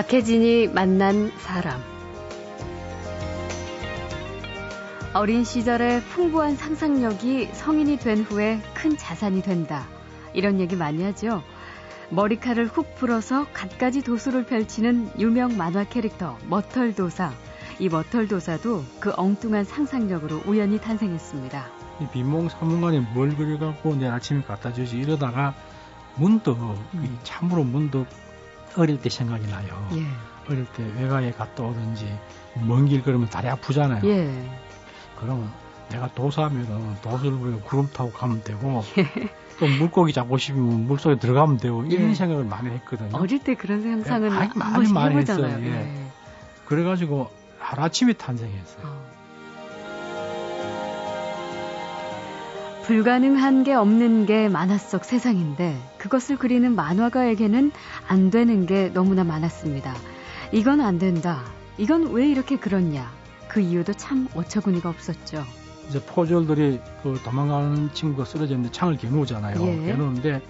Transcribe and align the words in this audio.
박혜진이 0.00 0.68
만난 0.68 1.30
사람. 1.40 1.78
어린 5.12 5.44
시절에 5.44 6.00
풍부한 6.00 6.56
상상력이 6.56 7.50
성인이 7.52 7.98
된 7.98 8.22
후에 8.22 8.62
큰 8.72 8.96
자산이 8.96 9.42
된다. 9.42 9.86
이런 10.32 10.58
얘기 10.58 10.74
많이 10.74 11.02
하죠. 11.02 11.42
머리칼을 12.08 12.64
훅 12.64 12.94
풀어서 12.94 13.46
갖가지 13.52 14.00
도수를 14.00 14.46
펼치는 14.46 15.10
유명 15.18 15.58
만화 15.58 15.84
캐릭터 15.84 16.38
머털도사. 16.48 17.32
이 17.78 17.90
머털도사도 17.90 18.82
그 19.00 19.12
엉뚱한 19.14 19.64
상상력으로 19.64 20.44
우연히 20.46 20.80
탄생했습니다. 20.80 21.66
이 22.00 22.06
빈몽 22.10 22.48
사문관이 22.48 23.00
뭘 23.12 23.36
그려갖고 23.36 23.96
내일 23.96 24.12
아침에 24.12 24.40
갖다 24.44 24.72
주지 24.72 24.96
이러다가 24.96 25.54
문득 26.16 26.56
음. 26.94 27.18
참으로 27.22 27.64
문득 27.64 28.06
어릴 28.76 29.00
때 29.00 29.08
생각이 29.10 29.46
나요. 29.48 29.88
예. 29.94 30.04
어릴 30.50 30.64
때 30.72 30.84
외가에 30.98 31.30
갔다 31.32 31.62
오든지 31.62 32.06
먼 32.66 32.86
길 32.86 33.02
걸으면 33.02 33.28
다리 33.28 33.48
아프잖아요. 33.48 34.02
예. 34.04 34.50
그러면 35.18 35.50
내가 35.90 36.08
도사하면 36.14 36.96
도수를 37.02 37.38
부리고 37.38 37.60
구름 37.60 37.88
타고 37.92 38.10
가면 38.12 38.42
되고 38.44 38.82
예. 38.98 39.06
또 39.58 39.66
물고기 39.66 40.12
잡고 40.12 40.38
싶으면 40.38 40.86
물속에 40.86 41.18
들어가면 41.18 41.58
되고 41.58 41.82
이런 41.84 42.10
예. 42.10 42.14
생각을 42.14 42.44
많이 42.44 42.70
했거든요. 42.70 43.10
어릴 43.16 43.42
때 43.42 43.54
그런 43.54 43.82
상상은 43.82 44.28
예, 44.32 44.48
많이 44.54 44.92
많이 44.92 45.16
했어요. 45.16 45.58
예. 45.60 45.66
예. 45.66 46.06
그래가지고 46.66 47.28
하루아침에 47.58 48.12
탄생했어요. 48.14 48.86
어. 48.86 49.10
불가능한 52.90 53.62
게 53.62 53.72
없는 53.72 54.26
게 54.26 54.48
만화 54.48 54.76
속 54.76 55.04
세상인데 55.04 55.78
그것을 55.96 56.36
그리는 56.36 56.74
만화가에게는 56.74 57.70
안 58.08 58.30
되는 58.30 58.66
게 58.66 58.88
너무나 58.92 59.22
많았습니다. 59.22 59.94
이건 60.50 60.80
안 60.80 60.98
된다. 60.98 61.44
이건 61.78 62.10
왜 62.10 62.28
이렇게 62.28 62.56
그렇냐. 62.56 63.08
그 63.46 63.60
이유도 63.60 63.92
참 63.92 64.26
어처구니가 64.34 64.88
없었죠. 64.88 65.44
이제 65.88 66.04
포졸들이 66.04 66.80
그 67.04 67.16
도망가는 67.24 67.94
친구가 67.94 68.24
쓰러졌는데 68.24 68.72
창을 68.72 68.96
겨누잖아요. 68.96 69.64
예. 69.64 69.92
겨누는데 69.92 70.42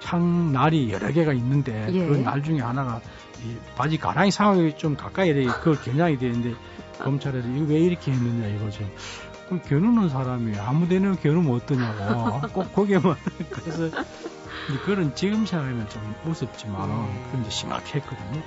창 0.00 0.52
날이 0.52 0.92
여러 0.92 1.10
개가 1.10 1.32
있는데 1.32 1.86
예. 1.90 2.06
그날 2.06 2.42
중에 2.42 2.60
하나가 2.60 3.00
이 3.42 3.56
바지 3.76 3.96
가랑이 3.96 4.30
상황이 4.30 4.76
좀 4.76 4.94
가까이 4.94 5.32
돼 5.32 5.46
그걸 5.46 5.80
겨냥이 5.80 6.18
되는데 6.18 6.52
검찰에서 6.98 7.48
이거 7.48 7.72
왜 7.72 7.80
이렇게 7.80 8.12
했느냐 8.12 8.46
이거죠. 8.56 8.84
그럼 9.48 9.62
겨누는 9.66 10.10
사람이 10.10 10.58
아무 10.58 10.86
데나 10.86 11.14
겨누면 11.14 11.54
어떠냐고 11.54 12.48
꼭 12.52 12.72
거기에만 12.74 13.16
그래서 13.50 13.90
그런 14.84 15.14
지금 15.14 15.46
생각하면 15.46 15.88
좀 15.88 16.14
무섭지만 16.24 16.90
음. 16.90 17.28
그 17.32 17.40
이제 17.40 17.50
심하게 17.50 18.00
했거든요. 18.00 18.42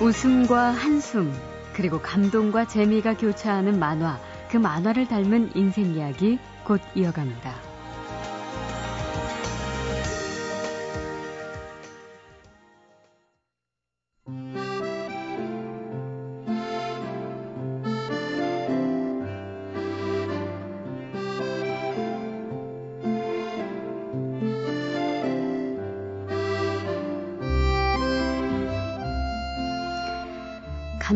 웃음과 0.00 0.70
한숨 0.70 1.32
그리고 1.74 2.00
감동과 2.00 2.68
재미가 2.68 3.16
교차하는 3.16 3.80
만화 3.80 4.18
그 4.48 4.56
만화를 4.56 5.08
닮은 5.08 5.56
인생 5.56 5.96
이야기 5.96 6.38
곧 6.64 6.80
이어갑니다. 6.94 7.67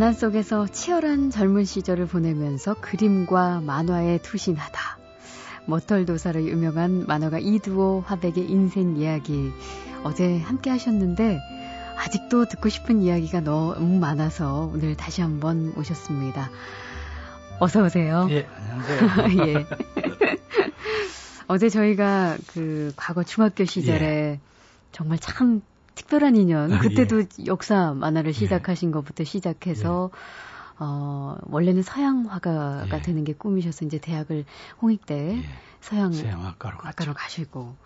가난 0.03 0.15
속에서 0.15 0.67
치열한 0.67 1.31
젊은 1.31 1.65
시절을 1.65 2.09
보내면서 2.09 2.75
그림과 2.81 3.61
만화에 3.61 4.19
투신하다. 4.19 4.99
머털도사로 5.67 6.43
유명한 6.43 7.07
만화가 7.07 7.39
이두호 7.39 8.03
화백의 8.05 8.51
인생 8.51 8.97
이야기 8.97 9.53
어제 10.03 10.41
함께 10.41 10.71
하셨는데 10.71 11.39
아직도 11.99 12.47
듣고 12.47 12.69
싶은 12.69 13.01
이야기가 13.01 13.43
너무 13.43 14.01
많아서 14.01 14.73
오늘 14.75 14.97
다시 14.97 15.23
한번 15.23 15.73
오셨습니다. 15.77 16.51
어서 17.61 17.85
오세요. 17.85 18.27
예, 18.31 18.49
안녕하세요. 18.59 19.47
예. 19.47 19.67
어제 21.47 21.69
저희가 21.69 22.39
그 22.49 22.93
과거 22.97 23.23
중학교 23.23 23.65
시절에 23.65 24.05
예. 24.05 24.41
정말 24.91 25.19
참 25.19 25.63
특별한 25.95 26.37
인연. 26.37 26.73
아, 26.73 26.79
그때도 26.79 27.21
예. 27.21 27.27
역사 27.47 27.95
만화를 27.95 28.31
예. 28.31 28.33
시작하신 28.33 28.89
예. 28.89 28.93
것부터 28.93 29.25
시작해서 29.25 30.11
예. 30.13 30.19
어, 30.79 31.37
원래는 31.43 31.83
서양 31.83 32.27
화가가 32.27 32.97
예. 32.97 33.03
되는 33.03 33.25
게 33.25 33.33
꿈이셔서 33.35 33.85
이제 33.85 33.99
대학을 33.99 34.45
홍익대 34.81 35.37
예. 35.37 35.43
서양 35.81 36.13
서양 36.13 36.45
학과로 36.45 36.79
학과로 36.79 37.15
가시고 37.15 37.77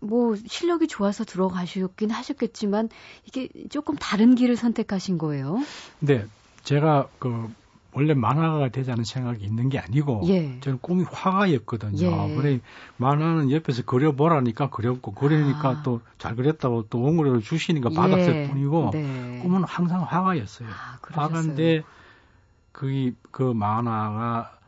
뭐 0.00 0.34
실력이 0.34 0.88
좋아서 0.88 1.24
들어가셨긴 1.24 2.10
하셨겠지만 2.10 2.88
이게 3.24 3.48
조금 3.70 3.94
다른 3.96 4.34
길을 4.34 4.56
선택하신 4.56 5.18
거예요. 5.18 5.58
네. 6.00 6.26
제가 6.64 7.08
그 7.18 7.52
원래 7.94 8.14
만화가가 8.14 8.70
되자는 8.70 9.04
생각이 9.04 9.44
있는 9.44 9.68
게 9.68 9.78
아니고 9.78 10.22
예. 10.28 10.58
저는 10.60 10.78
꿈이 10.80 11.04
화가였거든요. 11.04 12.30
예. 12.30 12.36
그래 12.36 12.60
만화는 12.96 13.50
옆에서 13.50 13.82
그려보라니까 13.82 14.70
그렸고 14.70 15.12
그러니까 15.12 15.68
아. 15.68 15.82
또잘 15.82 16.36
그렸다고 16.36 16.86
또 16.88 17.02
원고료를 17.02 17.42
주시니까 17.42 17.90
받았을 17.90 18.34
예. 18.34 18.48
뿐이고 18.48 18.90
네. 18.92 19.40
꿈은 19.42 19.64
항상 19.64 20.02
화가였어요. 20.02 20.68
아, 20.68 20.98
화가인데 21.02 21.82
그, 22.72 23.14
그 23.30 23.42
만화가 23.42 24.58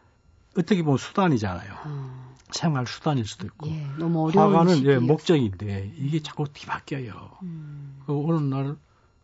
어떻게 0.59 0.83
보면 0.83 0.99
수단이잖아요. 0.99 1.73
음. 1.87 2.35
생활 2.51 2.87
수단일 2.87 3.25
수도 3.27 3.47
있고. 3.47 3.69
예, 3.69 3.89
너무 3.99 4.29
어려운 4.29 4.55
화가는 4.55 4.85
예, 4.85 4.99
목적인데 4.99 5.95
이게 5.97 6.23
자꾸 6.23 6.45
뒤바뀌어요. 6.53 7.31
음. 7.43 8.03
그 8.07 8.13
어느 8.27 8.39
날 8.39 8.77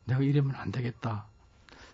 내가 0.05 0.21
이러면 0.23 0.57
안 0.57 0.73
되겠다. 0.73 1.27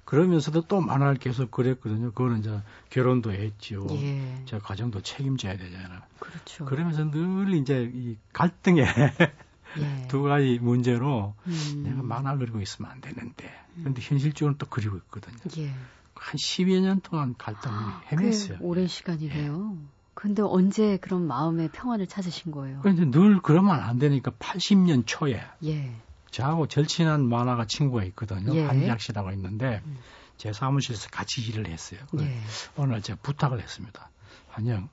그러면서도 0.07 0.63
또 0.63 0.81
만화를 0.81 1.17
계속 1.17 1.51
그렸거든요. 1.51 2.13
그거는 2.13 2.39
이제 2.39 2.63
결혼도 2.91 3.33
했죠. 3.33 3.87
예. 3.91 4.43
제가 4.47 4.63
가정도 4.63 5.03
책임져야 5.03 5.57
되잖아요. 5.57 6.01
그렇죠. 6.21 6.65
그러면서 6.65 7.11
늘 7.11 7.53
이제 7.55 7.91
이 7.93 8.17
갈등에 8.33 8.83
예. 8.83 10.07
두 10.09 10.23
가지 10.23 10.61
문제로 10.63 11.35
음. 11.47 11.83
내가 11.85 12.03
만화 12.03 12.37
그리고 12.37 12.61
있으면 12.61 12.91
안 12.91 13.01
되는데. 13.01 13.53
그런데 13.75 14.01
현실적으로 14.01 14.57
또 14.57 14.67
그리고 14.71 14.97
있거든요. 14.97 15.37
예. 15.59 15.75
한 16.15 16.37
10여 16.37 16.81
년 16.81 17.01
동안 17.01 17.35
갈등을 17.37 17.77
아, 17.77 18.01
헤맸어요. 18.09 18.59
오랜 18.61 18.87
시간이네요. 18.87 19.77
예. 19.77 19.87
근데 20.15 20.41
언제 20.41 20.97
그런 20.99 21.27
마음의 21.27 21.71
평안을 21.73 22.07
찾으신 22.07 22.53
거예요? 22.53 22.79
그런데 22.83 23.05
늘 23.11 23.43
그러면 23.43 23.79
안 23.81 23.99
되니까 23.99 24.31
80년 24.31 25.03
초에 25.05 25.43
예. 25.65 25.93
저하고 26.37 26.67
절친한 26.67 27.31
만화가 27.31 27.65
친구가 27.65 28.05
있거든요. 28.05 28.55
예. 28.55 28.65
한지학 28.67 29.01
씨라고 29.01 29.31
있는데 29.33 29.81
음. 29.87 29.97
제 30.37 30.53
사무실에서 30.53 31.09
같이 31.11 31.41
일을 31.41 31.67
했어요. 31.67 32.01
예. 32.21 32.39
어느 32.77 32.93
날 32.93 33.01
제가 33.01 33.19
부탁을 33.23 33.59
했습니다. 33.59 34.11
한영, 34.51 34.91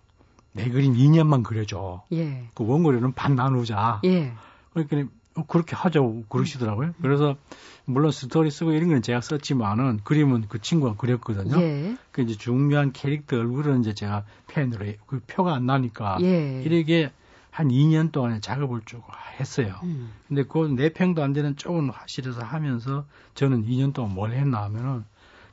내 0.54 0.70
그림 0.70 0.94
2년만 0.94 1.44
그려줘. 1.44 2.04
예. 2.14 2.48
그 2.54 2.66
원고료는 2.66 3.12
반 3.12 3.36
나누자. 3.36 4.00
예. 4.06 4.32
그러니까 4.74 5.12
어, 5.36 5.46
그렇게 5.46 5.76
하자고 5.76 6.24
그러시더라고요. 6.30 6.88
음. 6.88 6.94
그래서 7.02 7.36
물론 7.84 8.12
스토리 8.12 8.50
쓰고 8.50 8.72
이런 8.72 8.88
건 8.88 9.02
제가 9.02 9.20
썼지만은 9.20 10.00
그림은 10.06 10.46
그 10.48 10.62
친구가 10.62 10.96
그렸거든요. 10.96 11.60
예. 11.60 11.98
그 12.14 12.22
이제 12.22 12.38
중요한 12.38 12.94
캐릭터 12.94 13.38
얼굴은 13.38 13.82
이제 13.82 13.94
제가 13.94 14.24
펜으로 14.48 14.86
그 15.08 15.20
표가 15.28 15.54
안 15.56 15.66
나니까 15.66 16.20
예. 16.22 16.62
이렇게 16.64 17.12
한 17.54 17.68
2년 17.68 18.12
동안에 18.12 18.40
작업을 18.40 18.82
쭉 18.86 19.04
했어요. 19.40 19.76
음. 19.84 20.12
근데 20.28 20.44
그 20.44 20.60
4평도 20.60 21.20
안 21.20 21.34
되는 21.34 21.56
좁은 21.56 21.92
화실에서 21.92 22.42
하면서 22.42 23.06
저는 23.36 23.66
2년 23.68 23.94
동안 23.94 24.16
뭘 24.16 24.32
했나 24.32 24.64
하면은 24.64 25.06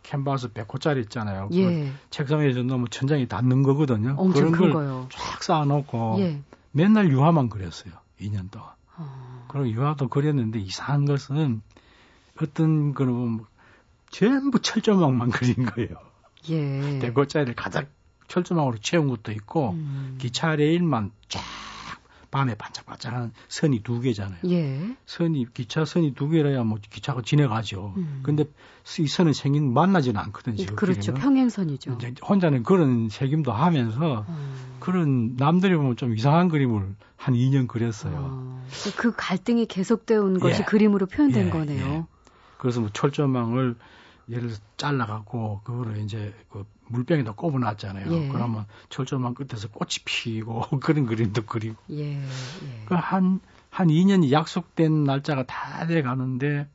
캔버스 0.03 0.55
100호짜리 0.55 1.03
있잖아요. 1.05 1.51
예. 1.53 1.93
책상 2.09 2.41
위에 2.41 2.55
너무 2.63 2.89
천장이 2.89 3.29
닿는 3.29 3.63
거거든요. 3.63 4.17
그런 4.33 4.53
걸 4.73 5.09
쫙 5.11 5.43
쌓아놓고 5.43 6.17
예. 6.21 6.41
맨날 6.73 7.11
유화만 7.11 7.51
그렸어요. 7.51 7.93
2년 8.19 8.51
동안. 8.51 8.71
어. 8.97 9.45
그리고 9.49 9.69
유화도 9.69 10.09
그렸는데 10.09 10.59
이상한 10.59 11.05
것은 11.05 11.61
어떤 12.41 12.95
거는 12.95 13.41
전부 14.09 14.59
철조망만 14.61 15.29
그린 15.33 15.67
거예요. 15.67 15.91
예. 16.49 16.99
100호짜리를 17.03 17.53
가득 17.55 17.89
철조망으로 18.29 18.79
채운 18.79 19.09
것도 19.09 19.33
있고 19.33 19.73
음. 19.73 20.17
기차 20.19 20.57
레일만 20.57 21.11
쫙 21.29 21.43
밤에 22.31 22.55
반짝반짝한 22.55 23.33
선이 23.49 23.83
두 23.83 24.01
개잖아요. 24.01 24.39
예. 24.47 24.97
선이 25.07 25.47
기차 25.53 25.85
선이 25.85 26.15
두 26.15 26.29
개라야 26.29 26.63
뭐 26.63 26.79
기차가 26.79 27.23
지나가죠. 27.23 27.95
음. 27.97 28.21
근데 28.23 28.45
이 28.99 29.07
선은 29.07 29.33
생긴 29.33 29.73
만나지는 29.73 30.21
않거든요. 30.21 30.57
예, 30.59 30.67
그렇죠. 30.67 31.13
평행선이죠. 31.15 31.95
이제 31.95 32.15
혼자는 32.27 32.63
그런 32.63 33.09
색임도 33.09 33.53
하면서 33.53 34.25
음. 34.29 34.77
그런 34.79 35.37
남들이 35.37 35.77
보면 35.77 35.97
좀 35.97 36.15
이상한 36.15 36.49
그림을 36.49 36.95
한 37.17 37.35
2년 37.35 37.67
그렸어요. 37.67 38.15
어. 38.17 38.67
그 38.97 39.13
갈등이 39.17 39.67
계속되어 39.67 40.23
온 40.23 40.39
것이 40.39 40.61
예. 40.61 40.65
그림으로 40.65 41.07
표현된 41.07 41.49
예. 41.49 41.51
거네요. 41.51 41.85
예. 41.85 42.05
그래서 42.59 42.81
뭐 42.81 42.91
철조망을 42.93 43.75
예를 44.29 44.43
들어서 44.43 44.61
잘라갖고 44.77 45.63
그거를 45.65 45.99
이제 45.99 46.35
그 46.51 46.65
물병에 46.91 47.25
다 47.25 47.33
꼽아놨잖아요. 47.33 48.13
예. 48.13 48.29
그러면 48.29 48.67
철조망 48.89 49.35
끝에서 49.35 49.69
꽃이 49.69 49.91
피고 50.05 50.63
그런 50.81 51.07
그림도 51.07 51.45
그리고. 51.47 51.77
예. 51.91 52.17
예. 52.17 52.85
그한 52.87 53.41
한 53.71 53.89
2년이 53.89 54.33
약속된 54.33 55.05
날짜가 55.05 55.45
다 55.45 55.87
돼 55.87 56.03
가는데 56.03 56.69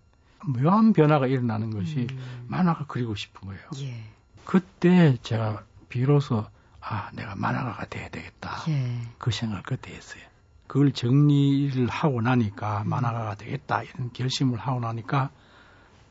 묘한 0.46 0.94
변화가 0.94 1.28
일어나는 1.28 1.72
것이 1.72 2.08
음. 2.10 2.46
만화가 2.48 2.86
그리고 2.88 3.16
싶은 3.16 3.48
거예요. 3.48 3.62
예. 3.78 4.04
그때 4.46 5.18
제가 5.22 5.64
비로소 5.90 6.46
아 6.80 7.10
내가 7.14 7.36
만화가가 7.36 7.86
돼야 7.88 8.10
되겠다. 8.10 8.64
예. 8.70 9.02
그 9.18 9.32
생각을 9.32 9.64
그때 9.64 9.94
했어요. 9.94 10.22
그걸 10.68 10.92
정리를 10.94 11.88
하고 11.88 12.22
나니까 12.22 12.84
음. 12.84 12.90
만화가가 12.90 13.36
되겠다 13.36 13.84
이런 13.84 14.12
결심을 14.14 14.58
하고 14.60 14.80
나니까 14.80 15.30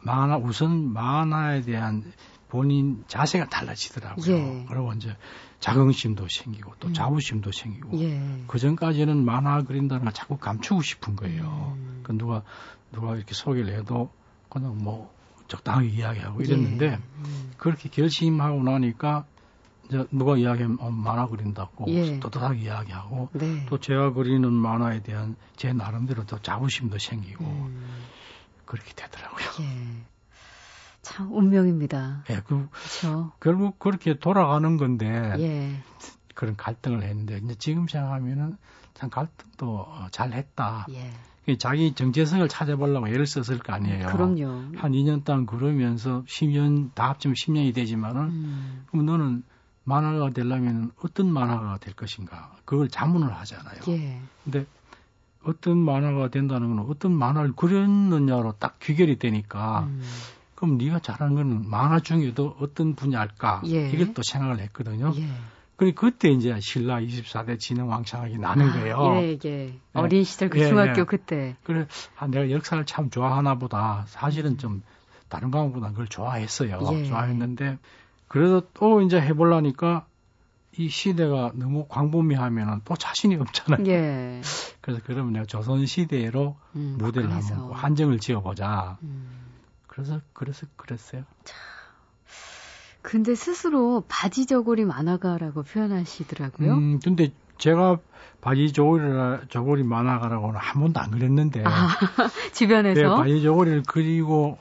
만화 0.00 0.36
우선 0.36 0.92
만화에 0.92 1.62
대한 1.62 2.12
본인 2.54 3.02
자세가 3.08 3.46
달라지더라고요. 3.46 4.32
예. 4.32 4.64
그리고 4.68 4.92
이제 4.92 5.16
자긍심도 5.58 6.28
생기고 6.30 6.74
또 6.78 6.86
음. 6.86 6.94
자부심도 6.94 7.50
생기고 7.50 7.98
예. 7.98 8.44
그 8.46 8.60
전까지는 8.60 9.24
만화 9.24 9.62
그린다는 9.62 10.04
걸 10.04 10.12
자꾸 10.12 10.36
감추고 10.36 10.82
싶은 10.82 11.16
거예요. 11.16 11.74
음. 11.76 12.00
그 12.04 12.16
누가 12.16 12.44
누가 12.92 13.16
이렇게 13.16 13.34
소개를 13.34 13.76
해도 13.76 14.08
그냥 14.48 14.78
뭐 14.78 15.12
적당하게 15.48 15.88
이야기하고 15.88 16.42
이랬는데 16.42 16.86
예. 16.86 16.98
음. 17.18 17.52
그렇게 17.58 17.88
결심하고 17.88 18.62
나니까 18.62 19.26
이제 19.86 20.06
누가 20.12 20.36
이야기하면 20.36 20.78
어, 20.80 20.90
만화 20.92 21.26
그린다고 21.26 21.86
예. 21.88 22.20
떳떳하게 22.20 22.60
이야기하고 22.60 23.30
네. 23.32 23.66
또 23.68 23.80
제가 23.80 24.12
그리는 24.12 24.52
만화에 24.52 25.02
대한 25.02 25.34
제 25.56 25.72
나름대로 25.72 26.24
또 26.24 26.38
자부심도 26.40 26.98
생기고 26.98 27.44
음. 27.44 27.84
그렇게 28.64 28.92
되더라고요. 28.94 29.44
예. 31.04 31.10
참 31.10 31.32
운명입니다. 31.32 32.24
예, 32.30 32.40
그, 32.46 32.68
그렇죠. 32.70 33.32
결국 33.40 33.78
그렇게 33.78 34.18
돌아가는 34.18 34.76
건데 34.76 35.34
예. 35.38 35.76
그런 36.34 36.56
갈등을 36.56 37.02
했는데 37.02 37.38
이제 37.44 37.54
지금 37.56 37.86
생각하면은 37.86 38.56
참 38.94 39.10
갈등도 39.10 39.86
잘 40.10 40.32
했다. 40.32 40.86
예. 40.90 41.10
자기 41.58 41.94
정체성을 41.94 42.48
찾아보려고 42.48 43.06
애를 43.06 43.26
썼을 43.26 43.58
거 43.58 43.74
아니에요. 43.74 44.06
그럼요. 44.06 44.76
한 44.76 44.92
2년 44.92 45.24
동안 45.24 45.44
그러면서 45.44 46.22
10년 46.26 46.94
다 46.94 47.10
합치면 47.10 47.34
10년이 47.34 47.74
되지만은 47.74 48.22
음. 48.22 48.84
그럼 48.90 49.04
너는 49.04 49.42
만화가 49.84 50.30
되려면 50.30 50.90
어떤 51.02 51.30
만화가 51.30 51.78
될 51.78 51.94
것인가 51.94 52.52
그걸 52.64 52.88
자문을 52.88 53.30
하잖아요. 53.34 53.80
예. 53.88 54.20
근데 54.42 54.64
어떤 55.44 55.76
만화가 55.76 56.28
된다는 56.28 56.74
건 56.74 56.86
어떤 56.88 57.12
만화를 57.12 57.52
그렸느냐로 57.52 58.54
딱 58.58 58.78
귀결이 58.80 59.18
되니까 59.18 59.80
음. 59.80 60.02
그럼 60.54 60.78
네가 60.78 61.00
잘하는 61.00 61.34
건 61.34 61.68
만화 61.68 62.00
중에도 62.00 62.56
어떤 62.60 62.94
분야일까 62.94 63.62
예. 63.66 63.90
이걸 63.90 64.14
또 64.14 64.22
생각을 64.22 64.60
했거든요. 64.60 65.12
예. 65.16 65.28
그래 65.76 65.92
그때 65.92 66.30
이제 66.30 66.58
신라 66.60 67.00
24대 67.00 67.58
진흥 67.58 67.88
왕창하게 67.88 68.38
나는 68.38 68.68
아, 68.68 68.72
거예요. 68.74 69.16
예, 69.16 69.30
예. 69.32 69.38
네. 69.38 69.80
어린 69.92 70.22
시절 70.22 70.48
그 70.48 70.60
예, 70.60 70.68
중학교 70.68 71.00
예. 71.00 71.04
그때. 71.04 71.56
그래 71.64 71.86
아, 72.16 72.26
내가 72.28 72.50
역사를 72.50 72.84
참 72.86 73.10
좋아하나 73.10 73.56
보다. 73.56 74.04
사실은 74.08 74.56
좀 74.56 74.82
다른 75.28 75.50
과목보다 75.50 75.90
그걸 75.90 76.06
좋아했어요. 76.06 76.78
예. 76.92 77.04
좋아했는데 77.04 77.78
그래서 78.28 78.62
또 78.74 79.00
이제 79.00 79.20
해보려니까 79.20 80.06
이 80.76 80.88
시대가 80.88 81.52
너무 81.54 81.86
광범위하면은 81.88 82.82
또 82.84 82.94
자신이 82.94 83.36
없잖아요. 83.36 83.86
예. 83.86 84.40
그래서 84.80 85.00
그러면 85.04 85.32
내가 85.32 85.44
조선 85.44 85.86
시대로 85.86 86.56
음, 86.76 86.98
그래서. 87.00 87.54
한번 87.54 87.72
한정을 87.72 88.18
지어보자. 88.20 88.98
음. 89.02 89.43
그래서 89.94 90.20
그래서 90.32 90.66
그랬어요. 90.76 91.24
참. 91.44 91.56
근데 93.00 93.34
스스로 93.34 94.02
바지 94.08 94.46
저고리 94.46 94.84
만화가라고 94.84 95.62
표현하시더라고요. 95.62 96.72
음, 96.74 97.00
근데 97.00 97.32
제가 97.58 97.98
바지 98.40 98.72
저고리 98.72 99.02
저고리 99.50 99.84
만화가라고는 99.84 100.58
한 100.58 100.80
번도 100.80 100.98
안 100.98 101.10
그랬는데. 101.12 101.62
아, 101.64 101.88
주변에서? 102.52 103.00
네, 103.00 103.08
바지 103.08 103.42
저고리를 103.42 103.84
그리고 103.86 104.58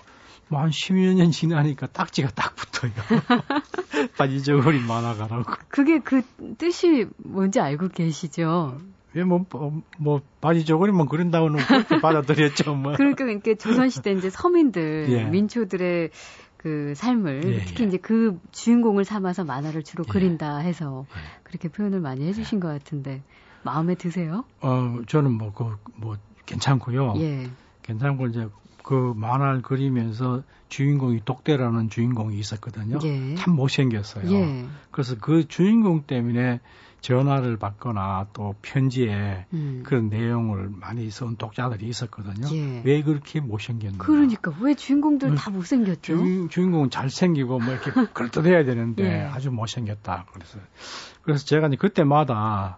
뭐 0.50 0.62
한 0.62 0.69
10여 0.69 1.15
년 1.15 1.31
지나니까 1.31 1.88
딱지가 1.88 2.29
딱 2.36 2.56
붙어요. 2.56 2.91
바지 4.18 4.44
저고리 4.44 4.79
만화가라고. 4.81 5.51
그게 5.69 6.00
그 6.00 6.21
뜻이 6.59 7.07
뭔지 7.18 7.59
알고 7.59 7.88
계시죠? 7.88 8.79
예, 9.15 9.24
뭐, 9.24 9.45
뭐, 9.51 9.81
뭐 10.00 10.21
바지 10.42 10.65
저고리만 10.65 11.07
그린다고는 11.07 11.63
그렇게 11.65 12.01
받아들였죠, 12.01 12.75
뭐. 12.75 12.94
그러니까, 12.98 13.24
그러니까 13.25 13.54
조선 13.56 13.89
시대 13.89 14.12
이제 14.12 14.30
서민들, 14.30 15.07
예. 15.10 15.24
민초들의 15.25 16.10
그 16.57 16.94
삶을 16.95 17.42
예, 17.45 17.65
특히 17.65 17.83
예. 17.83 17.88
이제 17.88 17.98
그 17.98 18.39
주인공을 18.51 19.04
삼아서 19.04 19.44
만화를 19.44 19.83
주로 19.83 20.04
예. 20.07 20.12
그린다 20.12 20.57
해서 20.57 21.06
예. 21.10 21.19
그렇게 21.44 21.68
표현을 21.68 22.00
많이 22.00 22.25
해주신 22.27 22.60
것 22.60 22.69
같은데 22.69 23.21
마음에 23.63 23.95
드세요? 23.95 24.45
어, 24.62 25.01
저는 25.07 25.33
뭐, 25.33 25.51
그, 25.54 25.77
뭐, 25.95 26.18
괜찮고요. 26.45 27.15
예. 27.18 27.50
괜찮고 27.83 28.27
이제 28.27 28.48
그 28.83 29.13
만화를 29.15 29.62
그리면서 29.62 30.44
주인공이 30.69 31.21
독대라는 31.25 31.89
주인공이 31.89 32.38
있었거든요. 32.39 33.00
예. 33.04 33.36
참 33.36 33.56
못생겼어요. 33.56 34.31
예. 34.31 34.65
그래서 34.92 35.15
그 35.19 35.48
주인공 35.48 36.04
때문에 36.04 36.60
전화를 37.03 37.57
받거나 37.57 38.27
또 38.31 38.55
편지에 38.61 39.45
음. 39.51 39.83
그런 39.85 40.07
내용을 40.07 40.69
많이 40.69 41.09
써온 41.11 41.35
독자들이 41.35 41.85
있었거든요. 41.85 42.47
예. 42.55 42.81
왜 42.85 43.03
그렇게 43.03 43.41
못생겼나. 43.41 43.97
그러니까 43.97 44.53
왜 44.61 44.73
주인공들 44.73 45.31
음, 45.31 45.35
다 45.35 45.51
못생겼죠? 45.51 46.01
주인, 46.01 46.50
주인공은 46.50 46.89
잘생기고 46.89 47.59
뭐 47.59 47.73
이렇게 47.73 47.91
그럴듯해야 48.13 48.63
되는데 48.63 49.03
예. 49.03 49.21
아주 49.25 49.51
못생겼다. 49.51 50.27
그래서 50.31 50.59
그래서 51.23 51.45
제가 51.45 51.67
이제 51.67 51.75
그때마다 51.75 52.77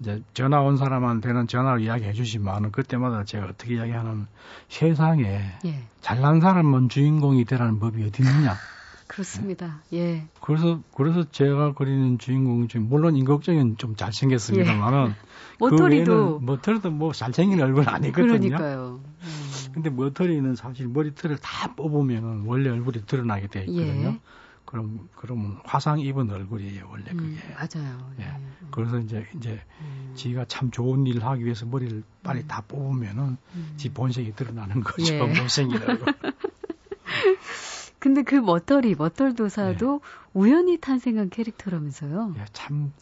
이제 0.00 0.22
전화 0.32 0.62
온 0.62 0.78
사람한테는 0.78 1.46
전화로 1.46 1.80
이야기해 1.80 2.14
주지만은 2.14 2.72
그때마다 2.72 3.24
제가 3.24 3.44
어떻게 3.44 3.74
이야기하는 3.74 4.26
세상에 4.70 5.52
예. 5.66 5.82
잘난 6.00 6.40
사람은 6.40 6.88
주인공이 6.88 7.44
되라는 7.44 7.78
법이 7.78 8.02
어디 8.04 8.22
있느냐. 8.22 8.56
그렇습니다. 9.16 9.82
예. 9.94 10.28
그래서 10.42 10.82
그래서 10.94 11.24
제가 11.30 11.72
그리는 11.72 12.18
주인공 12.18 12.68
중 12.68 12.86
물론 12.86 13.16
인격적인 13.16 13.78
좀 13.78 13.96
잘생겼습니다만은 13.96 15.08
예. 15.08 15.14
모터리도 15.58 16.40
그 16.40 16.44
모터리도 16.44 16.90
뭐 16.90 17.12
잘생긴 17.14 17.62
얼굴 17.62 17.88
아니거든요. 17.88 18.26
그러니까요. 18.26 19.00
음. 19.02 19.72
근데 19.72 19.88
모터리는 19.88 20.54
사실 20.54 20.86
머리털을 20.88 21.38
다 21.38 21.74
뽑으면 21.74 22.44
원래 22.44 22.68
얼굴이 22.68 23.06
드러나게 23.06 23.46
돼 23.46 23.60
있거든요. 23.60 24.08
예. 24.08 24.20
그럼 24.66 25.08
그러면 25.14 25.60
화상 25.64 25.98
입은 26.00 26.30
얼굴이에요 26.30 26.86
원래 26.90 27.10
음, 27.12 27.16
그게. 27.16 27.54
맞아요. 27.54 28.12
예. 28.20 28.24
음. 28.24 28.68
그래서 28.70 28.98
이제 28.98 29.26
이제 29.34 29.62
음. 29.80 30.12
지가 30.14 30.44
참 30.44 30.70
좋은 30.70 31.06
일을 31.06 31.24
하기 31.24 31.42
위해서 31.42 31.64
머리를 31.64 32.02
빨리 32.22 32.40
음. 32.40 32.48
다 32.48 32.62
뽑으면은 32.68 33.38
음. 33.54 33.72
지 33.78 33.88
본색이 33.88 34.34
드러나는 34.36 34.82
거죠. 34.82 35.14
예. 35.14 35.22
못생긴 35.22 35.80
얼굴. 35.82 36.12
근데 38.06 38.22
그 38.22 38.36
머터리 38.36 38.94
머털도사도 38.94 40.00
예. 40.00 40.08
우연히 40.32 40.78
탄생한 40.78 41.28
캐릭터라면서요? 41.28 42.34
예, 42.38 42.44
참. 42.52 42.92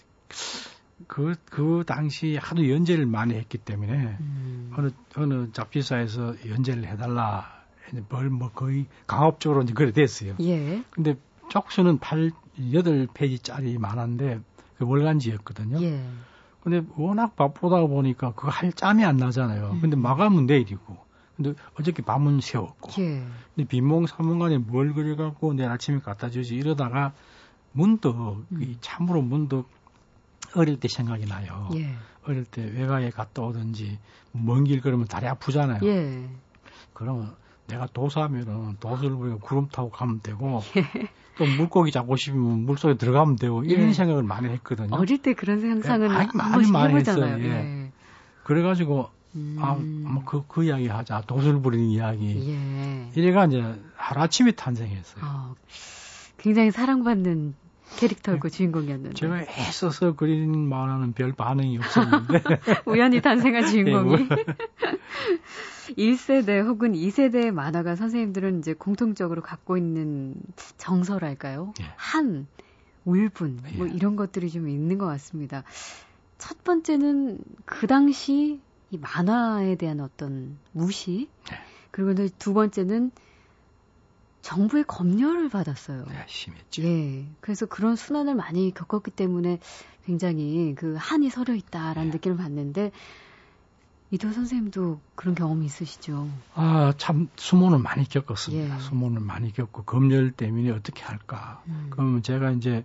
그, 1.06 1.34
그 1.44 1.84
당시 1.86 2.38
하도 2.40 2.70
연재를 2.70 3.04
많이 3.04 3.34
했기 3.34 3.58
때문에, 3.58 4.16
음. 4.18 4.72
어느, 4.74 4.88
어느 5.16 5.52
잡지사에서 5.52 6.36
연재를 6.48 6.86
해달라, 6.86 7.64
뭘, 8.08 8.30
뭐 8.30 8.50
거의 8.50 8.86
강압적으로 9.06 9.62
이제 9.64 9.74
그래 9.74 9.92
됐어요. 9.92 10.36
예. 10.40 10.82
근데 10.88 11.18
쪽수는 11.50 11.98
8, 11.98 12.30
8페이지짜리 12.56 13.78
만화인데 13.78 14.40
그 14.78 14.86
월간지였거든요. 14.86 15.82
예. 15.82 16.02
근데 16.62 16.82
워낙 16.96 17.36
바쁘다 17.36 17.86
보니까 17.88 18.32
그거 18.32 18.48
할 18.48 18.72
짬이 18.72 19.04
안 19.04 19.18
나잖아요. 19.18 19.72
음. 19.72 19.80
근데 19.82 19.96
마감은 19.96 20.46
내일이고. 20.46 20.96
근데 21.36 21.54
어저께 21.78 22.02
밤은 22.02 22.40
세웠고. 22.40 23.02
예. 23.02 23.24
근데 23.54 23.68
빈몽사몽간에 23.68 24.58
뭘 24.58 24.92
그려갖고 24.94 25.54
내일 25.54 25.70
아침에 25.70 25.98
갖다 25.98 26.30
주지 26.30 26.54
이러다가 26.54 27.12
문득, 27.72 28.14
음. 28.52 28.76
참으로 28.80 29.20
문득 29.22 29.66
어릴 30.54 30.78
때 30.78 30.86
생각이 30.88 31.26
나요. 31.26 31.68
예. 31.74 31.90
어릴 32.24 32.44
때 32.44 32.62
외가에 32.64 33.10
갔다 33.10 33.42
오든지 33.42 33.98
먼 34.32 34.64
길 34.64 34.80
걸으면 34.80 35.06
다리 35.06 35.26
아프잖아요. 35.26 35.80
예. 35.84 36.28
그러면 36.92 37.34
내가 37.66 37.86
도사면은 37.86 38.76
도수를 38.78 39.10
보고 39.16 39.38
구름 39.38 39.68
타고 39.68 39.90
가면 39.90 40.20
되고 40.22 40.60
예. 40.76 41.08
또 41.36 41.44
물고기 41.46 41.90
잡고 41.90 42.14
싶으면 42.16 42.60
물속에 42.64 42.94
들어가면 42.96 43.36
되고 43.36 43.64
이런 43.64 43.88
예. 43.88 43.92
생각을 43.92 44.22
많이 44.22 44.48
했거든요. 44.50 44.94
어릴 44.94 45.20
때 45.20 45.34
그런 45.34 45.60
상상은 45.60 46.08
예, 46.08 46.12
많이, 46.12 46.28
많이, 46.34 46.70
많이 46.70 46.94
했어요. 46.94 47.38
예. 47.42 47.90
그래가지고 48.44 49.08
음. 49.34 49.56
아, 49.60 49.74
뭐 49.74 50.22
그, 50.24 50.44
그 50.46 50.64
이야기 50.64 50.88
하자. 50.88 51.22
도술 51.26 51.60
부리는 51.60 51.86
이야기. 51.86 52.50
예. 52.50 53.10
이래가 53.14 53.46
이제 53.46 53.62
하루아침에 53.96 54.52
탄생했어요. 54.52 55.24
어, 55.24 55.54
굉장히 56.38 56.70
사랑받는 56.70 57.54
캐릭터고 57.96 58.48
네. 58.48 58.56
주인공이었는데. 58.56 59.14
제가 59.14 59.42
애써서 59.42 60.14
그린 60.14 60.68
만화는 60.68 61.12
별 61.12 61.32
반응이 61.32 61.78
없었는데. 61.78 62.42
우연히 62.86 63.20
탄생한 63.20 63.66
주인공이. 63.66 64.28
1세대 65.98 66.64
혹은 66.64 66.94
2세대 66.94 67.50
만화가 67.50 67.94
선생님들은 67.94 68.60
이제 68.60 68.72
공통적으로 68.72 69.42
갖고 69.42 69.76
있는 69.76 70.34
정서랄까요? 70.78 71.74
예. 71.80 71.84
한, 71.96 72.46
울분, 73.04 73.60
뭐 73.76 73.88
예. 73.88 73.92
이런 73.92 74.16
것들이 74.16 74.50
좀 74.50 74.68
있는 74.68 74.98
것 74.98 75.06
같습니다. 75.06 75.62
첫 76.38 76.64
번째는 76.64 77.38
그 77.64 77.86
당시 77.86 78.60
이 78.94 78.98
만화에 78.98 79.74
대한 79.74 80.00
어떤 80.00 80.56
무시, 80.70 81.28
네. 81.50 81.56
그리고 81.90 82.28
두 82.38 82.54
번째는 82.54 83.10
정부의 84.40 84.84
검열을 84.86 85.48
받았어요. 85.48 86.04
네, 86.08 86.24
심했죠. 86.28 86.82
예. 86.84 87.26
그래서 87.40 87.66
그런 87.66 87.96
순환을 87.96 88.36
많이 88.36 88.72
겪었기 88.72 89.10
때문에 89.10 89.58
굉장히 90.06 90.74
그 90.76 90.94
한이 90.96 91.30
서려 91.30 91.54
있다라는 91.54 92.10
네. 92.10 92.16
느낌을 92.16 92.36
받는데 92.36 92.92
이도 94.12 94.30
선생님도 94.30 95.00
그런 95.16 95.34
경험이 95.34 95.66
있으시죠? 95.66 96.28
아, 96.54 96.92
참 96.96 97.28
수모는 97.34 97.82
많이 97.82 98.08
겪었습니다. 98.08 98.76
예. 98.76 98.80
수모는 98.80 99.24
많이 99.24 99.52
겪고 99.52 99.82
검열 99.82 100.30
때문에 100.30 100.70
어떻게 100.70 101.02
할까? 101.02 101.62
음. 101.66 101.88
그러면 101.90 102.22
제가 102.22 102.52
이제 102.52 102.84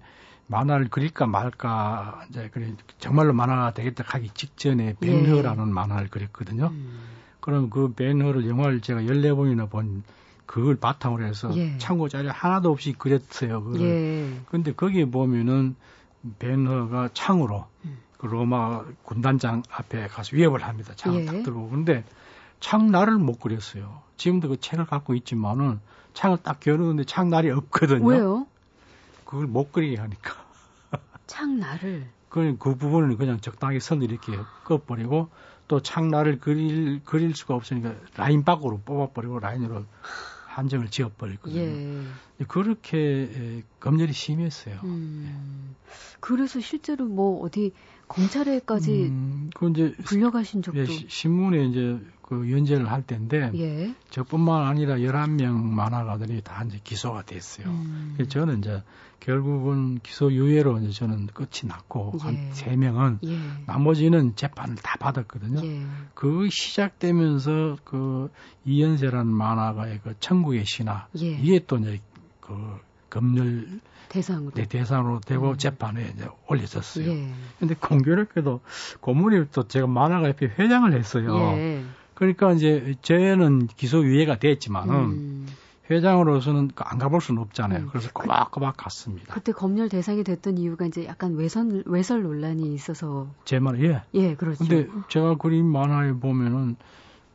만화를 0.50 0.89
그릴까 0.89 1.27
말까 1.27 2.25
이제 2.29 2.50
그래 2.51 2.74
정말로 2.98 3.34
만화가 3.34 3.74
되겠다 3.74 4.03
하기 4.06 4.32
직전에 4.34 4.96
벤허라는 5.00 5.70
예. 5.70 5.72
만화를 5.72 6.10
그렸거든요. 6.10 6.68
음. 6.68 7.00
그럼 7.39 7.70
그 7.70 7.94
벤허를 7.94 8.48
영화를 8.50 8.82
제가 8.82 9.01
14번이나 9.01 9.70
본 9.70 10.03
그걸 10.48 10.75
바탕으로 10.75 11.24
해서 11.24 11.56
예. 11.56 11.77
참고 11.77 12.10
자료 12.10 12.32
하나도 12.32 12.72
없이 12.72 12.94
그렸어요. 12.94 13.63
그걸. 13.63 13.82
예. 13.82 14.41
근데 14.50 14.74
거기에 14.74 15.06
보면은 15.06 15.75
벤허가 16.39 17.10
창으로 17.13 17.68
음. 17.86 18.00
그 18.18 18.25
로마 18.25 18.84
군단장 19.03 19.62
앞에 19.70 20.08
가서 20.08 20.36
위협을 20.36 20.63
합니다. 20.63 20.94
창을 20.96 21.22
예. 21.22 21.25
딱 21.25 21.44
들고. 21.44 21.70
근데 21.70 22.03
창날을 22.60 23.20
못 23.20 23.39
그렸어요. 23.39 24.01
지금도 24.18 24.50
그 24.50 24.60
책을 24.60 24.88
갖고 24.88 25.13
있지만은 25.13 25.79
창을 26.13 26.39
딱 26.41 26.60
겨누는데 26.60 27.03
창날이 27.03 27.51
없거든요. 27.51 28.03
왜요? 28.03 28.48
그걸 29.29 29.45
못 29.45 29.71
그리게 29.71 29.98
하니까. 29.98 30.43
창날을? 31.27 32.07
그, 32.29 32.57
그 32.57 32.75
부분을 32.75 33.15
그냥 33.15 33.39
적당히 33.39 33.79
선을 33.79 34.09
이렇게 34.09 34.33
꺼버리고 34.63 35.29
또 35.67 35.79
창날을 35.81 36.39
그릴, 36.39 37.03
그릴 37.03 37.36
수가 37.36 37.53
없으니까 37.53 37.93
라인 38.17 38.43
밖으로 38.43 38.79
뽑아버리고 38.79 39.38
라인으로 39.38 39.86
한정을 40.48 40.89
지어버렸거든요. 40.89 41.62
예. 41.62 42.05
그렇게 42.48 43.63
검열이 43.79 44.13
심했어요. 44.13 44.79
음, 44.83 45.75
그래서 46.19 46.59
실제로 46.59 47.05
뭐 47.05 47.43
어디 47.43 47.71
검찰에까지 48.10 49.04
음, 49.04 49.50
그 49.56 49.70
이제 49.70 49.96
불려가신 50.04 50.62
적도 50.62 50.80
예, 50.80 50.86
신문에 50.86 51.66
이제 51.66 52.00
그 52.22 52.51
연재를 52.51 52.92
할 52.92 53.01
때인데 53.04 53.51
예. 53.56 53.96
저뿐만 54.10 54.68
아니라 54.68 54.98
11명 54.98 55.63
만화가들이 55.63 56.42
다 56.44 56.63
이제 56.63 56.80
기소가 56.84 57.24
됐어요. 57.24 57.68
음. 57.68 58.13
그래서 58.16 58.30
저는 58.30 58.60
이제 58.60 58.84
결국은 59.20 60.00
기소 60.04 60.32
유예로 60.32 60.80
이제 60.80 60.92
저는 60.92 61.28
끝이 61.28 61.68
났고 61.68 62.13
예. 62.16 62.24
한 62.24 62.51
3명은 62.51 63.20
예. 63.25 63.38
나머지는 63.66 64.36
재판을 64.36 64.75
다 64.75 64.98
받았거든요. 65.00 65.66
예. 65.66 65.86
그 66.13 66.50
시작되면서 66.51 67.78
그 67.84 68.32
이연세라는 68.66 69.32
만화가의 69.32 70.01
그 70.04 70.16
천국의 70.20 70.66
신화 70.66 71.08
예. 71.20 71.32
이게 71.32 71.63
또 71.66 71.78
이제 71.78 72.00
그 72.42 72.80
검열 73.10 73.80
대상으로 74.10 74.51
네, 74.51 74.66
대상으로 74.66 75.20
되고 75.22 75.51
음. 75.51 75.58
재판에 75.58 76.12
이제 76.16 76.28
올려졌어요. 76.48 77.10
예. 77.10 77.30
근데 77.60 77.75
공교롭게도 77.75 78.60
고문이 79.00 79.48
또 79.51 79.68
제가 79.68 79.88
만화가협회 79.88 80.54
회장을 80.58 80.92
했어요. 80.94 81.38
예. 81.58 81.84
그러니까 82.16 82.51
이제 82.51 82.96
쟤는 83.01 83.68
기소 83.68 84.04
유예가 84.04 84.39
됐지만은 84.39 84.96
음. 84.96 85.48
회장으로서는 85.89 86.70
그안 86.75 87.00
가볼 87.00 87.22
수는 87.22 87.42
없잖아요. 87.42 87.84
음. 87.84 87.88
그래서 87.89 88.10
꼬박꼬박 88.13 88.78
갔습니다. 88.78 89.34
그때 89.34 89.51
검열 89.51 89.89
대상이 89.89 90.24
됐던 90.24 90.58
이유가 90.58 90.86
이제 90.86 91.06
약간 91.06 91.36
외선 91.36 91.84
외설 91.86 92.24
논란이 92.24 92.74
있어서 92.74 93.28
제 93.46 93.60
말, 93.60 93.82
예. 93.84 94.01
예, 94.13 94.36
그렇죠. 94.36 94.60
근데 94.60 94.88
제가 95.08 95.38
그린 95.38 95.66
만화에 95.66 96.13
보면은 96.13 96.75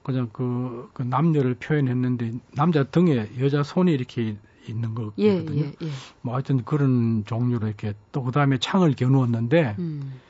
그냥 0.03 0.29
그, 0.33 0.91
그 0.93 1.03
남녀를 1.03 1.55
표현했는데 1.55 2.33
남자 2.55 2.85
등에 2.85 3.31
여자 3.41 3.63
손이 3.63 3.91
이렇게 3.93 4.37
있는 4.69 4.95
거거든요. 4.95 5.27
예, 5.27 5.45
예, 5.51 5.73
예. 5.83 5.89
뭐 6.23 6.35
하여튼 6.35 6.65
그런 6.65 7.25
종류로 7.25 7.67
이렇게 7.67 7.95
또 8.13 8.23
그다음에 8.23 8.59
창을 8.59 8.95
겨누었는데 8.95 9.77
음. 9.79 10.21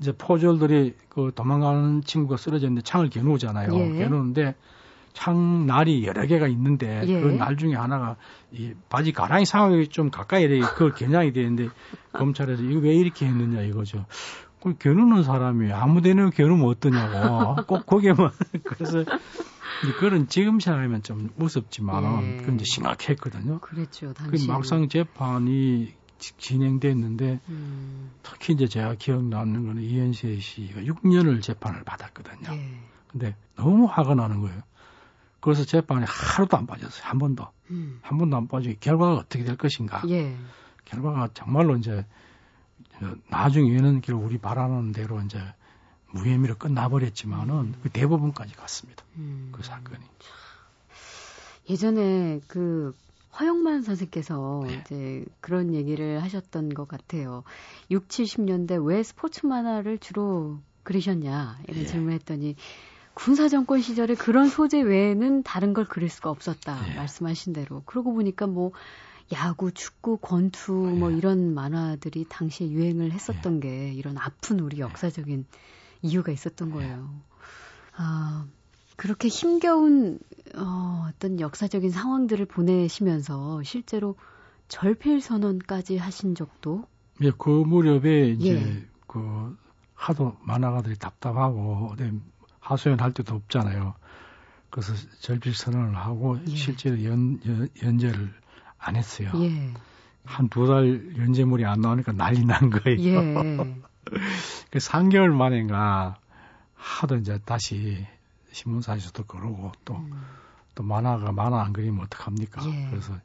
이제 0.00 0.12
포졸들이 0.12 0.94
그 1.08 1.32
도망가는 1.34 2.02
친구가 2.02 2.36
쓰러졌는데 2.36 2.82
창을 2.82 3.10
겨누잖아요. 3.10 3.74
예. 3.74 3.98
겨누는데 3.98 4.54
창 5.12 5.66
날이 5.66 6.04
여러 6.04 6.26
개가 6.26 6.48
있는데 6.48 7.02
예. 7.06 7.20
그날 7.20 7.56
중에 7.56 7.74
하나가 7.74 8.16
이 8.52 8.72
바지 8.88 9.12
가랑이 9.12 9.46
상황이 9.46 9.86
좀 9.88 10.10
가까이 10.10 10.48
돼 10.48 10.58
그걸 10.60 10.92
겨냥이 10.92 11.32
되는데 11.32 11.68
검찰에서 12.12 12.62
이거 12.62 12.80
왜 12.80 12.94
이렇게 12.94 13.26
했느냐 13.26 13.62
이거죠. 13.62 14.04
그 14.64 14.74
겨누는 14.78 15.22
사람이 15.24 15.70
아무 15.72 16.00
데나 16.00 16.30
겨누면 16.30 16.66
어떠냐고 16.66 17.56
꼭 17.68 17.84
거기에만 17.84 18.30
그래서 18.64 19.04
그런 20.00 20.26
지금 20.26 20.58
생각하면 20.58 21.02
좀 21.02 21.28
무섭지만은 21.36 22.22
예. 22.22 22.36
그건 22.38 22.54
이제 22.54 22.64
심각했거든요. 22.64 23.58
그랬죠. 23.60 24.14
당시. 24.14 24.46
그 24.46 24.50
막상 24.50 24.88
재판이 24.88 25.92
진행됐는데 26.18 27.40
음. 27.50 28.10
특히 28.22 28.54
이제 28.54 28.66
제가 28.66 28.94
기억나는 28.94 29.66
거는 29.66 29.82
이현세 29.82 30.38
씨가 30.40 30.80
6년을 30.80 31.42
재판을 31.42 31.84
받았거든요. 31.84 32.54
예. 32.54 32.78
근데 33.08 33.36
너무 33.56 33.84
화가 33.84 34.14
나는 34.14 34.40
거예요. 34.40 34.62
그래서 35.40 35.66
재판에 35.66 36.06
하루도 36.08 36.56
안 36.56 36.66
빠졌어요. 36.66 37.02
한 37.04 37.18
번도. 37.18 37.46
음. 37.70 37.98
한 38.00 38.16
번도 38.16 38.34
안 38.34 38.48
빠지고 38.48 38.76
결과가 38.80 39.16
어떻게 39.16 39.44
될 39.44 39.58
것인가. 39.58 40.02
예. 40.08 40.34
결과가 40.86 41.28
정말로 41.34 41.76
이제 41.76 42.06
나중에는 43.28 44.00
결국 44.00 44.26
우리 44.26 44.38
바라는 44.38 44.92
대로 44.92 45.20
이제 45.20 45.40
무혐의로 46.12 46.56
끝나버렸지만은 46.56 47.54
음. 47.54 47.74
그 47.82 47.90
대부분까지 47.90 48.54
갔습니다. 48.54 49.04
음. 49.16 49.50
그 49.52 49.62
사건이. 49.62 50.04
예전에 51.68 52.40
그 52.46 52.94
허영만 53.38 53.82
선생께서 53.82 54.62
네. 54.66 54.80
이제 54.80 55.24
그런 55.40 55.74
얘기를 55.74 56.22
하셨던 56.22 56.74
것 56.74 56.86
같아요. 56.86 57.42
6, 57.90 58.06
70년대 58.06 58.84
왜 58.86 59.02
스포츠 59.02 59.46
만화를 59.46 59.98
주로 59.98 60.60
그리셨냐 60.84 61.58
이런 61.66 61.80
네. 61.80 61.86
질문을 61.86 62.12
했더니 62.14 62.54
군사 63.14 63.48
정권 63.48 63.80
시절에 63.80 64.14
그런 64.14 64.48
소재 64.48 64.80
외에는 64.80 65.42
다른 65.42 65.72
걸 65.72 65.84
그릴 65.84 66.08
수가 66.10 66.30
없었다 66.30 66.80
네. 66.82 66.94
말씀하신 66.94 67.52
대로. 67.52 67.82
그러고 67.86 68.12
보니까 68.12 68.46
뭐 68.46 68.72
야구, 69.32 69.72
축구, 69.72 70.18
권투 70.18 70.72
뭐 70.72 71.10
예. 71.10 71.16
이런 71.16 71.54
만화들이 71.54 72.26
당시에 72.28 72.68
유행을 72.68 73.12
했었던 73.12 73.56
예. 73.56 73.60
게 73.60 73.92
이런 73.92 74.18
아픈 74.18 74.60
우리 74.60 74.80
역사적인 74.80 75.46
이유가 76.02 76.30
있었던 76.32 76.70
거예요. 76.70 77.10
아, 77.96 78.46
그렇게 78.96 79.28
힘겨운 79.28 80.18
어, 80.56 81.08
어떤 81.08 81.40
역사적인 81.40 81.90
상황들을 81.90 82.44
보내시면서 82.46 83.62
실제로 83.62 84.16
절필 84.68 85.20
선언까지 85.20 85.96
하신 85.96 86.34
적도 86.34 86.84
예, 87.22 87.30
그 87.36 87.48
무렵에 87.48 88.30
이제 88.30 88.54
예. 88.54 88.88
그 89.06 89.56
하도 89.94 90.36
만화가들이 90.42 90.96
답답하고 90.96 91.94
하소연할 92.60 93.12
데도 93.12 93.34
없잖아요. 93.36 93.94
그래서 94.70 94.92
절필 95.20 95.54
선언을 95.54 95.96
하고 95.96 96.38
예. 96.48 96.56
실제로 96.56 97.02
연, 97.04 97.40
연, 97.46 97.68
연재를 97.82 98.32
안 98.84 98.96
했어요. 98.96 99.30
예. 99.36 99.72
한두 100.24 100.66
달 100.66 101.16
연재물이 101.16 101.64
안 101.64 101.80
나오니까 101.80 102.12
난리 102.12 102.44
난 102.44 102.70
거예요. 102.70 102.98
예. 103.00 103.82
그 104.70 104.78
3개월 104.78 105.30
만인가 105.30 106.18
하도 106.74 107.16
이제 107.16 107.38
다시 107.44 108.06
신문사에서도 108.52 109.24
그러고 109.24 109.72
또, 109.84 109.96
음. 109.96 110.12
또 110.74 110.82
만화가 110.82 111.32
만화 111.32 111.62
안 111.62 111.72
그리면 111.72 112.04
어떡합니까? 112.04 112.64
예. 112.66 112.88
그래서 112.90 113.18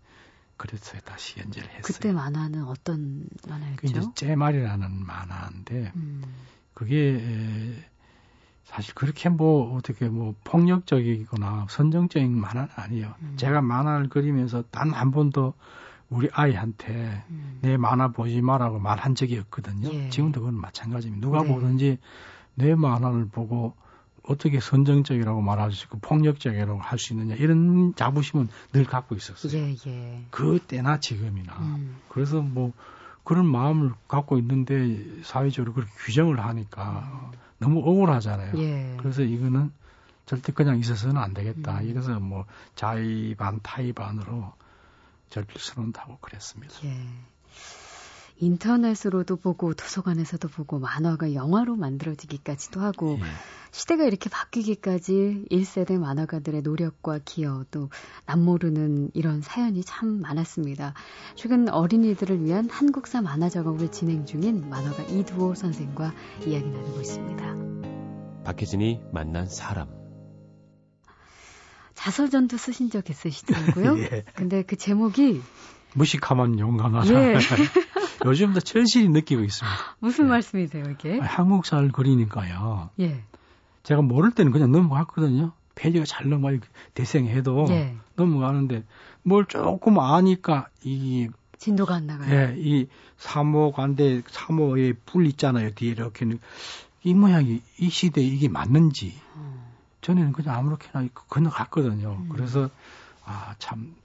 그랬어요. 0.57 1.01
다시 1.01 1.39
연재를 1.39 1.69
했어요. 1.69 1.81
그때 1.83 2.11
만화는 2.11 2.63
어떤 2.65 3.27
만화였죠? 3.47 3.75
그 3.77 3.87
이제 3.87 4.01
째말이라는 4.15 5.05
만화인데 5.05 5.93
음. 5.95 6.23
그게 6.73 7.75
사실 8.63 8.93
그렇게 8.93 9.29
뭐 9.29 9.75
어떻게 9.75 10.07
뭐 10.09 10.35
폭력적이거나 10.43 11.67
선정적인 11.69 12.39
만화는 12.39 12.69
아니에요. 12.75 13.13
음. 13.21 13.33
제가 13.35 13.61
만화를 13.61 14.09
그리면서 14.09 14.63
단 14.71 14.93
한 14.93 15.11
번도 15.11 15.53
우리 16.09 16.27
아이한테 16.31 17.23
음. 17.29 17.59
내 17.61 17.77
만화 17.77 18.09
보지 18.09 18.41
마라고 18.41 18.79
말한 18.79 19.15
적이 19.15 19.39
없거든요. 19.39 19.89
예. 19.93 20.09
지금도 20.09 20.41
그건 20.41 20.55
마찬가지입니다. 20.55 21.25
누가 21.25 21.41
네. 21.43 21.47
보든지 21.53 21.97
내 22.55 22.75
만화를 22.75 23.27
보고 23.29 23.73
어떻게 24.23 24.59
선정적이라고 24.59 25.41
말할 25.41 25.71
수 25.71 25.85
있고 25.85 25.99
폭력적이라고 25.99 26.79
할 26.79 26.99
수 26.99 27.13
있느냐 27.13 27.35
이런 27.35 27.95
자부심은 27.95 28.49
늘 28.73 28.85
갖고 28.85 29.15
있었어요. 29.15 29.51
예, 29.59 29.75
예. 29.87 30.25
그때나 30.29 30.99
지금이나. 30.99 31.53
음. 31.59 31.97
그래서 32.09 32.41
뭐 32.41 32.73
그런 33.23 33.45
마음을 33.47 33.91
갖고 34.07 34.37
있는데 34.39 35.03
사회적으로 35.23 35.73
그렇게 35.73 35.91
규정을 36.05 36.39
하니까 36.39 37.31
너무 37.59 37.79
억울하잖아요. 37.79 38.57
예. 38.57 38.97
그래서 38.99 39.21
이거는 39.21 39.71
절대 40.25 40.51
그냥 40.53 40.79
있어서는 40.79 41.17
안 41.17 41.33
되겠다. 41.33 41.79
음. 41.79 41.87
이래서 41.87 42.19
뭐 42.19 42.45
자의 42.75 43.35
반 43.35 43.59
타의 43.61 43.93
반으로 43.93 44.53
절필스러운다고 45.29 46.17
그랬습니다. 46.19 46.73
예. 46.85 47.07
인터넷으로도 48.39 49.35
보고 49.37 49.73
도서관에서도 49.73 50.47
보고 50.47 50.79
만화가 50.79 51.33
영화로 51.33 51.75
만들어지기까지도 51.75 52.81
하고 52.81 53.17
예. 53.19 53.23
시대가 53.71 54.05
이렇게 54.05 54.29
바뀌기까지 54.29 55.45
1세대 55.51 55.99
만화가들의 55.99 56.63
노력과 56.63 57.19
기여 57.23 57.65
또 57.69 57.89
남모르는 58.25 59.11
이런 59.13 59.41
사연이 59.41 59.83
참 59.83 60.21
많았습니다. 60.21 60.93
최근 61.35 61.69
어린이들을 61.69 62.43
위한 62.43 62.69
한국사 62.69 63.21
만화 63.21 63.49
작업을 63.49 63.91
진행 63.91 64.25
중인 64.25 64.69
만화가 64.69 65.03
이두호 65.03 65.53
선생과 65.53 66.13
이야기 66.47 66.67
나누고 66.69 66.99
있습니다. 66.99 68.43
박혜진이 68.45 69.01
만난 69.11 69.47
사람 69.47 69.89
자서전도 71.93 72.57
쓰신 72.57 72.89
적 72.89 73.09
있으시더라고요. 73.09 73.99
예. 74.09 74.23
근데 74.33 74.63
그 74.63 74.77
제목이 74.77 75.41
무식하면 75.93 76.57
용감하다. 76.57 77.33
예. 77.33 77.37
요즘도 78.25 78.59
절실히 78.61 79.09
느끼고 79.09 79.43
있습니다. 79.43 79.77
무슨 79.99 80.25
예. 80.25 80.29
말씀이세요, 80.29 80.83
이게? 80.91 81.19
한국사를 81.19 81.91
그리니까요. 81.91 82.89
예. 82.99 83.23
제가 83.83 84.01
모를 84.01 84.31
때는 84.31 84.51
그냥 84.51 84.71
넘어갔거든요. 84.71 85.51
페이지가 85.75 86.05
잘 86.05 86.29
넘어가 86.29 86.57
대생해도 86.93 87.67
예. 87.69 87.95
넘어가는데 88.15 88.83
뭘 89.23 89.45
조금 89.45 89.99
아니까 89.99 90.67
이 90.83 91.29
진도가 91.57 91.95
안 91.95 92.07
나가요. 92.07 92.33
예, 92.33 92.55
이 92.57 92.87
사모 93.17 93.71
관대 93.71 94.21
사모의 94.27 94.93
뿔 95.05 95.25
있잖아요. 95.27 95.71
뒤에 95.75 95.91
이렇게 95.91 96.25
이 97.03 97.13
모양이 97.13 97.61
이 97.77 97.89
시대에 97.89 98.23
이게 98.23 98.47
맞는지 98.49 99.13
음. 99.35 99.63
전에는 100.01 100.31
그냥 100.33 100.55
아무렇게나 100.57 101.07
건너갔거든요. 101.13 102.17
음. 102.21 102.29
그래서 102.29 102.69
아 103.25 103.55
참 103.59 103.95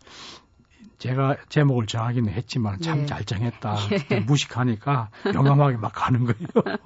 제가 1.05 1.37
제목을 1.51 1.87
정하기는 1.87 2.33
했지만 2.33 2.81
참잘 2.81 3.21
예. 3.21 3.25
정했다. 3.25 3.77
예. 4.13 4.21
무식하니까 4.21 5.11
영감하게 5.35 5.77
막 5.77 5.93
가는 5.95 6.25
거예요. 6.25 6.49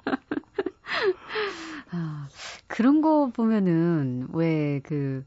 아, 1.91 2.27
그런 2.67 3.01
거 3.01 3.29
보면은 3.33 4.27
왜 4.33 4.81
그 4.83 5.25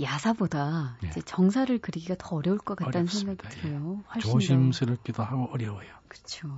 야사보다 0.00 0.96
예. 1.04 1.08
이제 1.08 1.20
정사를 1.22 1.78
그리기가 1.78 2.16
더 2.18 2.34
어려울 2.36 2.58
것 2.58 2.76
같다는 2.76 3.00
어렵습니다. 3.02 3.48
생각이 3.48 3.68
들어요. 3.68 4.02
예. 4.16 4.20
조심스럽기도 4.20 5.22
하고 5.22 5.48
어려워요. 5.52 5.88
그렇죠. 6.08 6.48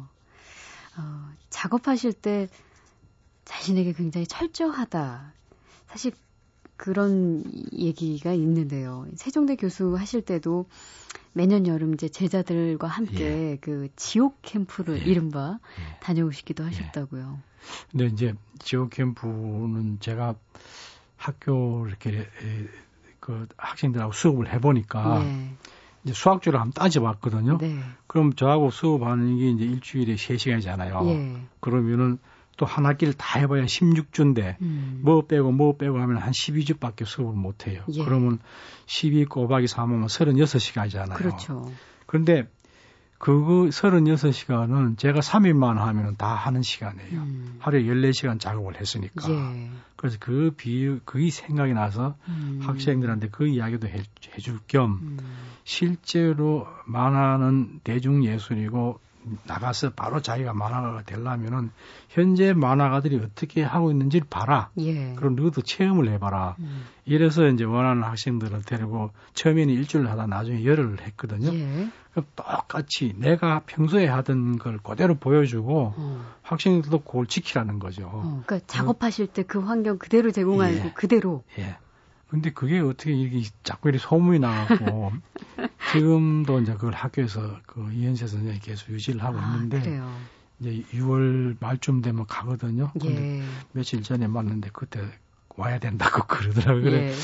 어, 0.96 1.28
작업하실 1.50 2.14
때 2.14 2.48
자신에게 3.44 3.92
굉장히 3.92 4.26
철저하다. 4.26 5.32
사실 5.88 6.12
그런 6.76 7.44
얘기가 7.72 8.32
있는데요. 8.32 9.06
세종대 9.14 9.56
교수 9.56 9.96
하실 9.96 10.22
때도 10.22 10.66
매년 11.32 11.66
여름 11.66 11.94
이제 11.94 12.08
제자들과 12.08 12.88
함께 12.88 13.24
예. 13.24 13.58
그 13.60 13.88
지옥 13.96 14.40
캠프를 14.42 15.00
예. 15.00 15.04
이른바 15.04 15.58
예. 15.78 16.00
다녀오시기도 16.00 16.64
예. 16.64 16.68
하셨다고요. 16.68 17.38
근데 17.90 18.06
이제 18.06 18.34
지옥 18.58 18.90
캠프는 18.90 19.98
제가 20.00 20.34
학교 21.16 21.86
이렇게 21.88 22.26
그 23.20 23.46
학생들하고 23.56 24.12
수업을 24.12 24.52
해보니까 24.52 25.24
예. 25.24 25.50
이제 26.04 26.14
수학주를 26.14 26.60
한번 26.60 26.72
따져봤거든요. 26.72 27.58
네. 27.58 27.80
그럼 28.06 28.32
저하고 28.34 28.70
수업하는 28.70 29.36
게 29.38 29.50
이제 29.50 29.64
일주일에 29.64 30.14
3시간이잖아요. 30.14 31.08
예. 31.08 31.36
그러면은 31.60 32.18
또 32.56 32.66
한 32.66 32.86
학기를 32.86 33.12
다 33.14 33.38
해봐야 33.38 33.64
16주인데 33.64 34.60
음. 34.60 35.00
뭐 35.02 35.26
빼고 35.26 35.52
뭐 35.52 35.76
빼고 35.76 35.98
하면 35.98 36.16
한 36.18 36.32
12주밖에 36.32 37.04
수업을 37.04 37.34
못 37.34 37.66
해요. 37.66 37.82
예. 37.92 38.04
그러면 38.04 38.38
12 38.86 39.26
곱하기 39.26 39.66
3하면 39.66 40.06
36시간이잖아요. 40.06 41.14
그렇죠. 41.14 41.70
그런데 42.06 42.48
그거 43.18 43.64
36시간은 43.64 44.98
제가 44.98 45.20
3일만 45.20 45.76
하면 45.76 46.16
다 46.16 46.34
하는 46.34 46.62
시간이에요. 46.62 47.20
음. 47.20 47.56
하루에 47.60 47.82
14시간 47.84 48.38
작업을 48.38 48.78
했으니까. 48.78 49.30
예. 49.30 49.70
그래서 49.96 50.18
그 50.20 50.52
비, 50.56 50.98
그게 51.04 51.30
생각이 51.30 51.72
나서 51.72 52.16
음. 52.28 52.60
학생들한테 52.62 53.28
그 53.30 53.46
이야기도 53.46 53.88
해, 53.88 54.02
해줄 54.34 54.58
겸 54.66 54.98
음. 55.02 55.18
실제로 55.64 56.66
만화는 56.84 57.80
대중예술이고 57.84 59.00
나가서 59.44 59.90
바로 59.90 60.20
자기가 60.22 60.52
만화가가 60.52 61.02
되려면은 61.02 61.70
현재 62.08 62.52
만화가들이 62.52 63.16
어떻게 63.16 63.62
하고 63.62 63.90
있는지를 63.90 64.26
봐라. 64.30 64.70
예. 64.78 65.14
그럼 65.14 65.36
너도 65.36 65.62
체험을 65.62 66.08
해봐라. 66.12 66.56
음. 66.60 66.84
이래서 67.04 67.46
이제 67.48 67.64
원하는 67.64 68.02
학생들을 68.04 68.62
데리고 68.62 69.10
처음에는 69.34 69.72
일주일 69.74 70.08
하다 70.08 70.26
나중에 70.26 70.64
열흘을 70.64 71.00
했거든요. 71.02 71.52
예. 71.54 71.88
그럼 72.12 72.26
똑같이 72.34 73.14
내가 73.18 73.60
평소에 73.66 74.06
하던 74.06 74.58
걸 74.58 74.78
그대로 74.78 75.14
보여주고 75.16 75.94
어. 75.96 76.24
학생들도 76.42 77.00
그걸 77.00 77.26
지키라는 77.26 77.78
거죠. 77.78 78.04
어, 78.12 78.42
그러니까 78.46 78.60
작업하실 78.66 79.26
때 79.28 79.42
그 79.42 79.60
환경 79.60 79.98
그대로 79.98 80.30
제공하고 80.30 80.74
예. 80.74 80.92
그대로. 80.94 81.44
예. 81.58 81.76
근데 82.28 82.50
그게 82.50 82.80
어떻게 82.80 83.12
이게 83.12 83.48
자꾸 83.62 83.88
이렇게 83.88 84.02
소문이 84.04 84.40
나고 84.40 85.12
지금도 85.92 86.60
이제 86.60 86.72
그걸 86.74 86.92
학교에서 86.92 87.58
그 87.66 87.88
이현세 87.92 88.26
선생님이 88.26 88.58
계속 88.60 88.90
유지를 88.90 89.22
하고 89.22 89.38
아, 89.38 89.54
있는데 89.54 89.80
그래요. 89.80 90.10
이제 90.58 90.82
6월 90.92 91.56
말쯤 91.60 92.02
되면 92.02 92.26
가거든요. 92.26 92.90
근데 93.00 93.40
예. 93.40 93.44
며칠 93.72 94.02
전에 94.02 94.26
만났는데 94.26 94.70
그때 94.72 95.00
와야 95.56 95.78
된다고 95.78 96.24
그러더라고요. 96.26 96.82
그래. 96.82 97.10
예. 97.10 97.14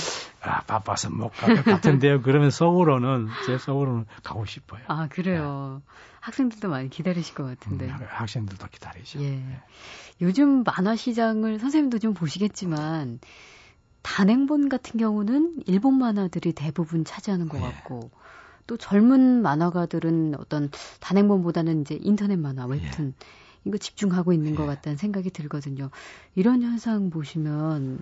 아, 0.42 0.60
바빠서 0.62 1.10
못 1.10 1.30
갈 1.32 1.54
것 1.56 1.64
같은데요. 1.64 2.20
그러면 2.22 2.50
속으로는, 2.50 3.28
제 3.46 3.58
속으로는 3.58 4.06
가고 4.24 4.44
싶어요. 4.44 4.82
아, 4.88 5.06
그래요. 5.08 5.82
네. 5.86 5.92
학생들도 6.20 6.68
많이 6.68 6.90
기다리실 6.90 7.34
것 7.34 7.44
같은데. 7.44 7.86
음, 7.86 7.96
학생들도 8.08 8.66
기다리죠. 8.68 9.20
예. 9.22 9.30
네. 9.30 9.60
요즘 10.20 10.62
만화 10.64 10.96
시장을 10.96 11.58
선생님도 11.60 11.98
좀 12.00 12.14
보시겠지만, 12.14 13.20
단행본 14.02 14.68
같은 14.68 14.98
경우는 14.98 15.62
일본 15.66 15.98
만화들이 15.98 16.52
대부분 16.52 17.04
차지하는 17.04 17.48
것 17.48 17.58
네. 17.58 17.64
같고 17.66 18.10
또 18.66 18.76
젊은 18.76 19.42
만화가들은 19.42 20.34
어떤 20.38 20.70
단행본보다는 21.00 21.82
이제 21.82 21.98
인터넷 22.00 22.36
만화, 22.36 22.66
웹툰 22.66 23.14
예. 23.18 23.24
이거 23.64 23.78
집중하고 23.78 24.32
있는 24.32 24.52
예. 24.52 24.56
것 24.56 24.66
같다는 24.66 24.96
생각이 24.96 25.30
들거든요. 25.30 25.90
이런 26.34 26.62
현상 26.62 27.10
보시면 27.10 28.00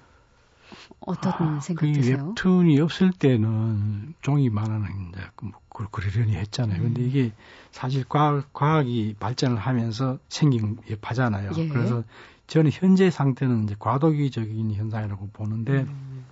어떤 1.01 1.33
아, 1.33 1.61
생각 1.61 1.87
그 1.87 1.93
드세요? 1.93 2.29
웹툰이 2.37 2.81
없을 2.81 3.11
때는 3.13 4.15
종이 4.21 4.51
만화는 4.51 4.87
이제 5.11 5.21
뭐 5.43 5.53
그러려니 5.91 6.35
했잖아요. 6.37 6.79
음. 6.81 6.85
근데 6.95 7.03
이게 7.03 7.33
사실 7.73 8.05
과학, 8.09 8.53
과학이 8.53 9.17
발전을 9.19 9.57
하면서 9.59 10.19
생긴 10.29 10.79
여파잖아요. 10.89 11.51
예. 11.57 11.69
그래서 11.69 12.05
저는 12.51 12.73
현재 12.73 13.11
상태는 13.11 13.63
이제 13.65 13.77
과도기적인 13.79 14.75
현상이라고 14.75 15.31
보는데 15.33 15.83
음. 15.83 16.25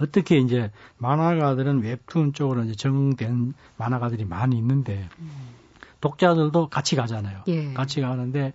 어떻게 0.00 0.38
이제 0.38 0.70
만화가들은 0.98 1.82
웹툰 1.82 2.34
쪽으로 2.34 2.62
이제 2.64 2.74
정된 2.74 3.52
만화가들이 3.76 4.24
많이 4.26 4.56
있는데 4.58 5.08
음. 5.18 5.28
독자들도 6.00 6.68
같이 6.68 6.94
가잖아요. 6.94 7.42
예. 7.48 7.72
같이 7.72 8.00
가는데 8.00 8.52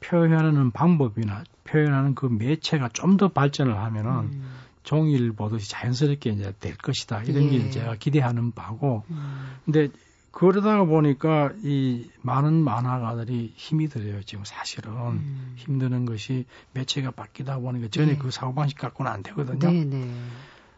표현하는 0.00 0.70
방법이나 0.70 1.44
표현하는 1.64 2.14
그 2.14 2.26
매체가 2.26 2.88
좀 2.94 3.18
더 3.18 3.28
발전을 3.28 3.76
하면은 3.76 4.10
음. 4.32 4.54
종일 4.84 5.32
보듯이 5.32 5.70
자연스럽게 5.70 6.30
이제 6.30 6.54
될 6.60 6.76
것이다. 6.78 7.24
이런 7.24 7.44
예. 7.44 7.58
게 7.58 7.70
제가 7.70 7.96
기대하는 7.96 8.52
바고. 8.52 9.04
음. 9.10 9.56
근데 9.66 9.88
그러다가 10.34 10.84
보니까 10.84 11.52
이 11.62 12.10
많은 12.22 12.54
만화가들이 12.54 13.52
힘이 13.54 13.86
들어요. 13.88 14.20
지금 14.24 14.44
사실은 14.44 14.92
음. 14.92 15.54
힘드는 15.56 16.06
것이 16.06 16.44
매체가 16.72 17.12
바뀌다 17.12 17.60
보니까 17.60 17.86
전에 17.88 18.14
네. 18.14 18.18
그 18.18 18.32
사고방식 18.32 18.76
갖고는 18.76 19.10
안 19.10 19.22
되거든요. 19.22 19.70
네, 19.70 19.84
네. 19.84 20.12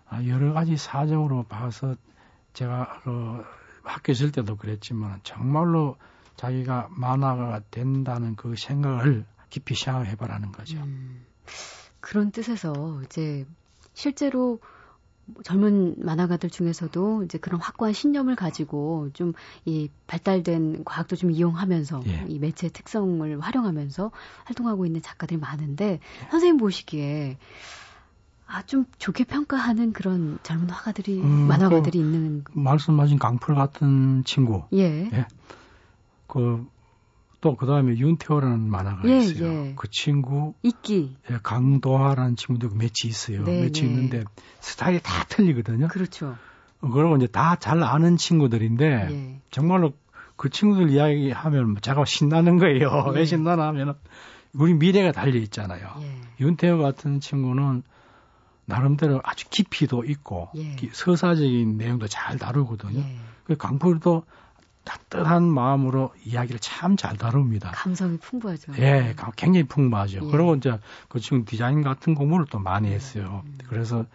아, 0.09 0.23
여러 0.27 0.53
가지 0.53 0.77
사정으로 0.77 1.45
봐서 1.45 1.97
제가 2.53 3.01
그 3.03 3.43
학교 3.83 4.13
있을 4.13 4.31
때도 4.31 4.57
그랬지만 4.57 5.21
정말로 5.23 5.97
자기가 6.37 6.89
만화가 6.91 7.63
된다는 7.71 8.37
그 8.37 8.57
생각을 8.57 9.25
깊이 9.49 9.75
생각해봐라는 9.75 10.53
거죠. 10.53 10.77
음. 10.77 11.25
그런 12.01 12.31
뜻에서 12.31 13.01
이제 13.05 13.47
실제로 13.95 14.61
젊은 15.43 15.97
만화가들 15.99 16.51
중에서도 16.51 17.25
이제 17.25 17.39
그런 17.39 17.61
확고한 17.61 17.93
신념을 17.93 18.37
가지고 18.37 19.11
좀 19.13 19.33
이 19.65 19.89
발달된 20.07 20.85
과학도 20.85 21.17
좀 21.17 21.31
이용하면서 21.31 22.03
예. 22.07 22.25
이 22.29 22.39
매체 22.39 22.69
특성을 22.69 23.41
활용하면서 23.41 24.13
활동하고 24.45 24.87
있는 24.87 25.03
작가들이 25.03 25.39
많은데 25.39 25.85
예. 25.95 26.31
선생님 26.31 26.57
보시기에 26.59 27.37
아, 28.47 28.63
좀 28.63 28.85
좋게 28.99 29.25
평가하는 29.25 29.93
그런 29.93 30.39
젊은 30.45 30.71
화가들이, 30.71 31.21
음, 31.21 31.49
만화가들이 31.49 31.99
그, 31.99 32.05
있는. 32.05 32.45
말씀하신 32.53 33.19
강풀 33.19 33.57
같은 33.57 34.23
친구. 34.25 34.63
예. 34.73 35.11
예. 35.13 35.27
그, 36.29 36.65
또, 37.41 37.57
그 37.57 37.67
다음에 37.67 37.97
윤태호라는 37.97 38.61
만화가 38.71 39.09
예, 39.09 39.19
있어요. 39.19 39.67
예. 39.67 39.73
그 39.77 39.89
친구. 39.91 40.55
있기. 40.63 41.17
예, 41.31 41.39
강도하라는 41.43 42.37
친구도 42.37 42.71
그 42.71 42.75
매치 42.75 43.09
있어요. 43.09 43.45
네, 43.45 43.61
매치 43.61 43.83
네. 43.83 43.89
있는데 43.89 44.25
스타일이 44.61 45.01
다 45.03 45.25
틀리거든요. 45.29 45.89
그렇죠. 45.89 46.37
그러고 46.81 47.17
이제 47.17 47.27
다 47.27 47.57
잘 47.57 47.83
아는 47.83 48.17
친구들인데, 48.17 49.09
예. 49.11 49.41
정말로 49.51 49.93
그 50.37 50.51
친구들 50.51 50.91
이야기하면 50.91 51.77
제가 51.81 52.05
신나는 52.05 52.59
거예요. 52.59 53.07
예. 53.09 53.19
왜 53.19 53.25
신나나 53.25 53.67
하면은, 53.69 53.95
우리 54.55 54.75
미래가 54.75 55.13
달려 55.13 55.39
있잖아요. 55.39 55.89
예. 56.01 56.21
윤태호 56.41 56.79
같은 56.79 57.21
친구는 57.21 57.83
나름대로 58.65 59.21
아주 59.23 59.47
깊이도 59.51 60.05
있고 60.05 60.49
예. 60.57 60.77
서사적인 60.93 61.77
내용도 61.77 62.09
잘 62.09 62.39
다루거든요. 62.39 62.99
예. 62.99 63.17
그 63.45 63.57
강풀도 63.57 64.25
따뜻한 64.87 65.43
마음으로 65.45 66.15
이야기를 66.25 66.61
참 66.61 66.97
잘 66.97 67.17
다룹니다. 67.17 67.73
감성이 67.73 68.17
풍부하죠. 68.19 68.73
예, 68.79 69.15
굉장히 69.37 69.67
풍부하죠. 69.67 70.21
예. 70.25 70.31
그리고 70.31 70.55
이제 70.55 70.79
그 71.09 71.19
지금 71.21 71.45
디자인 71.45 71.83
같은 71.83 72.15
공부를 72.15 72.47
또 72.49 72.59
많이 72.59 72.91
했어요. 72.93 73.43
음. 73.45 73.59
그래서 73.69 74.07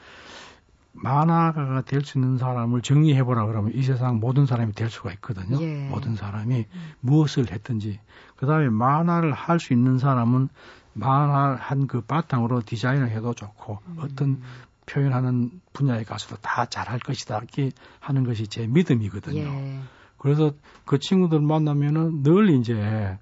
만화가가 0.94 1.82
될 1.82 2.02
수 2.04 2.18
있는 2.18 2.38
사람을 2.38 2.82
정리해보라 2.82 3.46
그러면 3.46 3.72
이 3.76 3.84
세상 3.84 4.20
모든 4.20 4.46
사람이 4.46 4.74
될 4.74 4.90
수가 4.90 5.12
있거든요. 5.14 5.62
예. 5.62 5.88
모든 5.90 6.16
사람이 6.16 6.66
음. 6.74 6.92
무엇을 7.02 7.52
했든지. 7.52 8.00
그 8.38 8.46
다음에 8.46 8.70
만화를 8.70 9.34
할 9.34 9.60
수 9.60 9.74
있는 9.74 10.00
사람은 10.00 10.50
만화한 10.94 11.88
그 11.88 12.02
바탕으로 12.02 12.62
디자인을 12.66 13.10
해도 13.12 13.34
좋고 13.34 13.80
음. 13.88 13.96
어떤 14.00 14.42
표현하는 14.86 15.62
분야에 15.74 16.04
가서도 16.04 16.38
다 16.42 16.66
잘할 16.66 17.00
것이다 17.00 17.38
이렇게 17.38 17.72
하는 18.00 18.24
것이 18.26 18.48
제 18.48 18.68
믿음이거든요. 18.68 19.40
예. 19.42 19.80
그래서 20.22 20.52
그 20.86 21.00
친구들 21.00 21.40
만나면은 21.42 22.22
늘 22.22 22.52
이제 22.52 23.18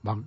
막 0.00 0.20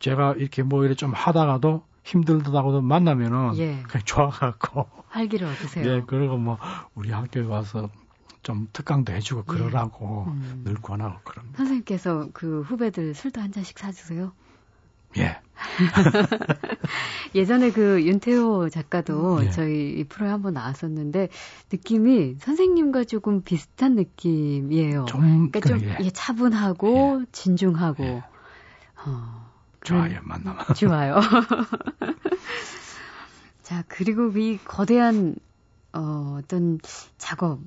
제가 0.00 0.34
이렇게 0.34 0.62
뭐 0.62 0.84
이렇게 0.84 0.96
좀 0.96 1.14
하다가도 1.14 1.82
힘들다고도 2.04 2.82
만나면은 2.82 3.56
예. 3.56 3.82
그냥 3.88 4.04
좋아갖고 4.04 4.86
활기를 5.08 5.48
얻으세요. 5.48 5.90
예, 5.90 6.02
그리고 6.06 6.36
뭐 6.36 6.58
우리 6.94 7.10
학교에 7.10 7.44
와서 7.44 7.88
좀 8.42 8.68
특강도 8.74 9.14
해주고 9.14 9.40
예. 9.40 9.44
그러라고 9.46 10.26
예. 10.28 10.30
음. 10.30 10.62
늘 10.66 10.74
권하고 10.74 11.20
그럽니다. 11.24 11.56
선생님께서 11.56 12.28
그 12.34 12.60
후배들 12.60 13.14
술도 13.14 13.40
한 13.40 13.50
잔씩 13.50 13.78
사주세요? 13.78 14.32
예. 15.18 15.40
예전에 17.34 17.70
그 17.70 18.02
윤태호 18.04 18.68
작가도 18.68 19.44
예. 19.44 19.50
저희 19.50 19.94
이 19.98 20.04
프로에 20.04 20.28
한번 20.28 20.54
나왔었는데 20.54 21.28
느낌이 21.72 22.36
선생님과 22.38 23.04
조금 23.04 23.42
비슷한 23.42 23.94
느낌이에요. 23.94 25.06
좀, 25.06 25.50
그러니까 25.50 25.60
좀 25.60 25.80
예. 25.82 25.98
예, 26.00 26.10
차분하고 26.10 27.22
예. 27.22 27.26
진중하고. 27.32 28.04
예. 28.04 28.22
어, 29.04 29.50
좋아요, 29.82 30.20
만나면. 30.22 30.64
좋아요. 30.76 31.20
자, 33.62 33.84
그리고 33.88 34.28
이 34.38 34.58
거대한 34.64 35.36
어, 35.92 36.38
어떤 36.38 36.78
작업. 37.16 37.60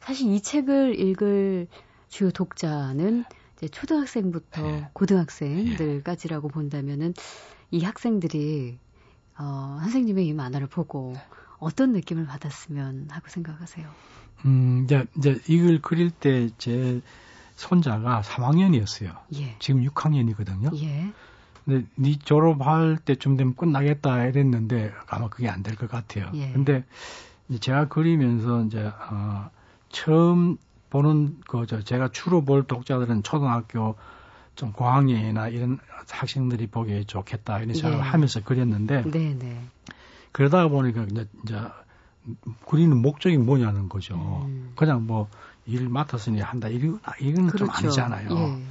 사실 0.00 0.32
이 0.32 0.40
책을 0.40 0.98
읽을 0.98 1.68
주요 2.08 2.30
독자는 2.30 3.24
이제 3.56 3.68
초등학생부터 3.68 4.62
네. 4.62 4.88
고등학생들까지라고 4.92 6.48
본다면은 6.48 7.14
이 7.70 7.82
학생들이 7.82 8.78
어, 9.38 9.78
선생님의 9.82 10.26
이 10.26 10.32
만화를 10.32 10.66
보고 10.66 11.14
어떤 11.58 11.92
느낌을 11.92 12.26
받았으면 12.26 13.08
하고 13.10 13.28
생각하세요? 13.28 13.88
음, 14.44 14.82
이제, 14.84 15.04
이제 15.16 15.40
이걸 15.48 15.80
그릴 15.80 16.10
때 16.10 16.48
제 16.58 17.00
손자가 17.56 18.20
3학년이었어요. 18.20 19.16
예. 19.36 19.56
지금 19.58 19.82
6학년이거든요. 19.82 20.70
예. 20.82 21.10
근데 21.64 21.86
네 21.94 22.18
졸업할 22.18 22.98
때쯤 22.98 23.38
되면 23.38 23.54
끝나겠다 23.56 24.26
이랬는데 24.26 24.92
아마 25.08 25.28
그게 25.30 25.48
안 25.48 25.62
될 25.62 25.74
것 25.76 25.90
같아요. 25.90 26.30
예. 26.34 26.52
근데 26.52 26.84
제가 27.60 27.88
그리면서 27.88 28.62
이제 28.64 28.84
어, 29.10 29.50
처음 29.88 30.58
보는 30.90 31.40
그저 31.48 31.82
제가 31.82 32.10
주로 32.12 32.44
볼 32.44 32.66
독자들은 32.66 33.22
초등학교 33.22 33.96
좀 34.54 34.72
고학년이나 34.72 35.48
이런 35.48 35.78
학생들이 36.10 36.68
보기에 36.68 37.04
좋겠다 37.04 37.60
이런 37.60 37.74
생각을 37.74 38.04
예. 38.04 38.08
하면서 38.08 38.42
그렸는데 38.42 39.02
네네. 39.02 39.38
네. 39.38 39.64
그러다 40.32 40.68
보니까 40.68 41.04
이제, 41.10 41.26
이제 41.44 41.60
그리는 42.66 42.96
목적이 42.96 43.38
뭐냐는 43.38 43.88
거죠. 43.88 44.14
음. 44.46 44.72
그냥 44.76 45.06
뭐 45.06 45.28
일 45.66 45.88
맡았으니 45.88 46.40
한다 46.40 46.68
이건 46.68 47.00
이건 47.20 47.48
그렇죠. 47.48 47.66
좀 47.66 47.70
아니잖아요. 47.70 48.30
예. 48.30 48.62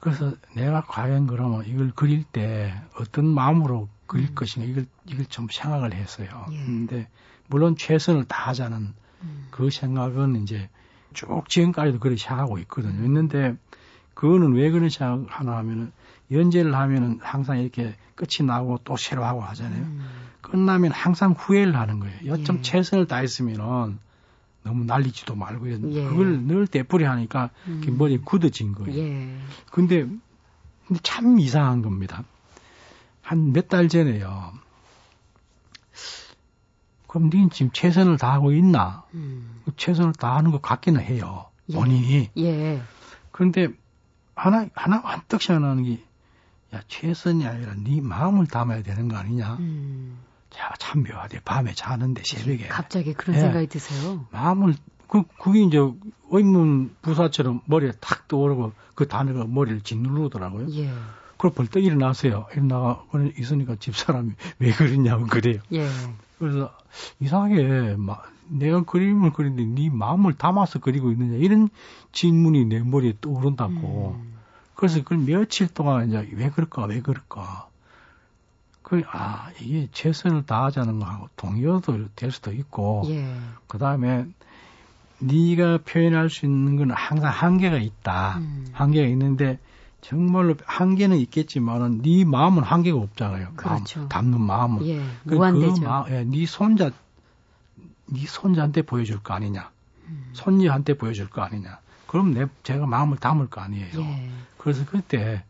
그래서 0.00 0.34
내가 0.54 0.82
과연 0.82 1.26
그러면 1.26 1.64
이걸 1.66 1.92
그릴 1.92 2.24
때 2.24 2.74
어떤 3.00 3.26
마음으로 3.26 3.88
그릴 4.06 4.28
음. 4.28 4.34
것인가 4.34 4.68
이걸 4.68 4.86
이걸 5.06 5.24
좀 5.26 5.48
생각을 5.50 5.94
했어요. 5.94 6.46
예. 6.52 6.56
근데 6.64 7.08
물론 7.46 7.76
최선을 7.76 8.26
다하자는 8.26 8.94
음. 9.22 9.48
그 9.50 9.70
생각은 9.70 10.42
이제 10.42 10.68
쭉 11.14 11.48
지금까지도 11.48 11.98
그렇게 12.00 12.20
생각하고 12.20 12.58
있거든요. 12.60 13.04
있는데 13.04 13.56
그거는 14.14 14.52
왜 14.54 14.70
그렇게 14.70 14.90
생각하나 14.90 15.56
하면은 15.58 15.92
연재를 16.30 16.74
하면은 16.74 17.18
항상 17.22 17.58
이렇게 17.58 17.94
끝이 18.14 18.46
나고 18.46 18.80
또 18.84 18.96
새로 18.96 19.24
하고 19.24 19.40
하잖아요. 19.42 19.82
음. 19.82 20.04
끝나면 20.40 20.92
항상 20.92 21.32
후회를 21.32 21.74
하는 21.76 22.00
거예요. 22.00 22.16
여점 22.26 22.58
예. 22.58 22.62
최선을 22.62 23.06
다했으면은 23.06 23.98
너무 24.62 24.84
날리지도 24.84 25.34
말고 25.34 25.70
예. 25.70 25.76
그걸 25.78 26.40
늘 26.46 26.66
되풀이 26.66 27.04
하니까 27.04 27.50
음. 27.66 27.82
머리에 27.98 28.18
굳어진 28.24 28.72
거예요. 28.72 28.96
예. 28.96 29.36
근데, 29.70 30.06
근데 30.86 31.00
참 31.02 31.38
이상한 31.40 31.82
겁니다. 31.82 32.24
한 33.22 33.52
몇 33.52 33.68
달 33.68 33.88
전에요. 33.88 34.52
그럼 37.14 37.30
니는 37.32 37.48
지금 37.50 37.70
최선을 37.72 38.18
다하고 38.18 38.50
있나? 38.50 39.04
음. 39.14 39.62
최선을 39.76 40.14
다하는 40.14 40.50
것 40.50 40.60
같기는 40.60 41.00
해요. 41.00 41.46
예. 41.68 41.74
본인이. 41.74 42.28
예. 42.36 42.82
그런데 43.30 43.68
하나, 44.34 44.66
하나 44.74 44.96
한떡 44.96 45.40
생각나는 45.40 45.84
게, 45.84 46.02
야, 46.74 46.82
최선이 46.88 47.46
아니라 47.46 47.74
네 47.76 48.00
마음을 48.00 48.48
담아야 48.48 48.82
되는 48.82 49.06
거 49.06 49.16
아니냐? 49.16 49.58
음. 49.60 50.18
자, 50.50 50.74
참 50.80 51.04
묘하대. 51.04 51.38
밤에 51.44 51.72
자는데 51.72 52.24
새벽에. 52.24 52.66
갑자기 52.66 53.14
그런 53.14 53.36
예. 53.36 53.40
생각이 53.42 53.68
드세요? 53.68 54.26
마음을, 54.32 54.74
그, 55.06 55.22
그게 55.40 55.62
이제 55.62 55.78
의문 56.30 56.96
부사처럼 57.00 57.60
머리에 57.66 57.92
탁 58.00 58.26
떠오르고 58.26 58.72
그 58.96 59.06
단어가 59.06 59.44
머리를 59.46 59.82
짓누르더라고요. 59.82 60.66
예. 60.72 60.90
그걸 61.36 61.52
벌떡 61.52 61.84
일어나세요. 61.84 62.48
일어나가, 62.54 63.04
있으니까 63.38 63.76
집사람이 63.76 64.32
왜 64.58 64.72
그러냐고 64.72 65.26
그래요. 65.26 65.60
예. 65.72 65.88
그래서 66.38 66.72
이상하게 67.20 67.96
막 67.98 68.24
내가 68.48 68.82
그림을 68.84 69.32
그리는데 69.32 69.64
네 69.64 69.90
마음을 69.90 70.34
담아서 70.34 70.78
그리고 70.78 71.10
있느냐 71.10 71.36
이런 71.38 71.68
질문이 72.12 72.66
내 72.66 72.80
머리에 72.80 73.14
떠오른다고. 73.20 74.16
음. 74.18 74.34
그래서 74.74 74.98
그걸 74.98 75.18
며칠 75.18 75.68
동안 75.68 76.08
이제 76.08 76.28
왜 76.32 76.50
그럴까 76.50 76.84
왜 76.86 77.00
그럴까. 77.00 77.68
그, 78.82 79.02
아, 79.10 79.50
이게 79.62 79.88
최선을 79.92 80.44
다하자는 80.44 80.98
거하고 80.98 81.28
동의어도 81.36 82.08
될 82.14 82.30
수도 82.30 82.52
있고, 82.52 83.04
예. 83.06 83.34
그 83.66 83.78
다음에 83.78 84.26
네가 85.20 85.78
표현할 85.86 86.28
수 86.28 86.44
있는 86.44 86.76
건 86.76 86.90
항상 86.90 87.30
한계가 87.32 87.78
있다. 87.78 88.38
음. 88.38 88.66
한계가 88.72 89.08
있는데 89.08 89.58
정말로 90.04 90.54
한계는 90.66 91.16
있겠지만은 91.16 92.02
네 92.02 92.26
마음은 92.26 92.62
한계가 92.62 92.98
없잖아요. 92.98 93.54
그렇죠. 93.56 94.00
마음, 94.00 94.08
담는 94.10 94.40
마음은. 94.40 94.86
예, 94.86 95.02
그, 95.26 95.34
무한대죠. 95.34 95.74
그 95.80 95.80
마음, 95.80 96.12
예, 96.12 96.24
네 96.24 96.44
손자, 96.44 96.90
네 98.06 98.26
손자한테 98.26 98.82
보여줄 98.82 99.22
거 99.22 99.32
아니냐. 99.32 99.70
음. 100.08 100.30
손녀한테 100.34 100.98
보여줄 100.98 101.30
거 101.30 101.40
아니냐. 101.40 101.78
그럼 102.06 102.34
내 102.34 102.46
제가 102.64 102.86
마음을 102.86 103.16
담을 103.16 103.48
거 103.48 103.62
아니에요. 103.62 103.98
예. 103.98 104.30
그래서 104.58 104.84
그때 104.84 105.42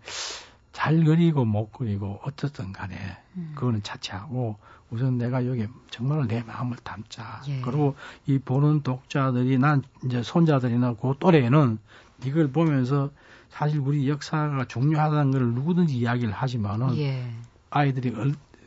잘 0.71 1.03
그리고 1.03 1.45
못 1.45 1.73
그리고 1.73 2.21
어쨌든 2.23 2.73
간에 2.73 2.95
음. 3.37 3.53
그거는 3.57 3.83
차치하고 3.83 4.57
우선 4.89 5.19
내가 5.19 5.47
여기 5.47 5.67
정말 5.91 6.29
내 6.29 6.45
마음을 6.45 6.77
담자. 6.77 7.43
예. 7.49 7.61
그리고 7.61 7.97
이 8.27 8.39
보는 8.39 8.85
독자들이 8.85 9.59
난 9.59 9.83
이제 10.05 10.23
손자들이나 10.23 10.95
그 10.95 11.15
또래는 11.19 11.79
이걸 12.25 12.53
보면서 12.53 13.11
사실 13.55 13.79
우리 13.79 14.09
역사가 14.09 14.65
중요하다는 14.67 15.31
걸 15.31 15.55
누구든지 15.55 15.97
이야기를 15.97 16.33
하지만은 16.33 16.97
예. 16.99 17.31
아이들이 17.71 18.13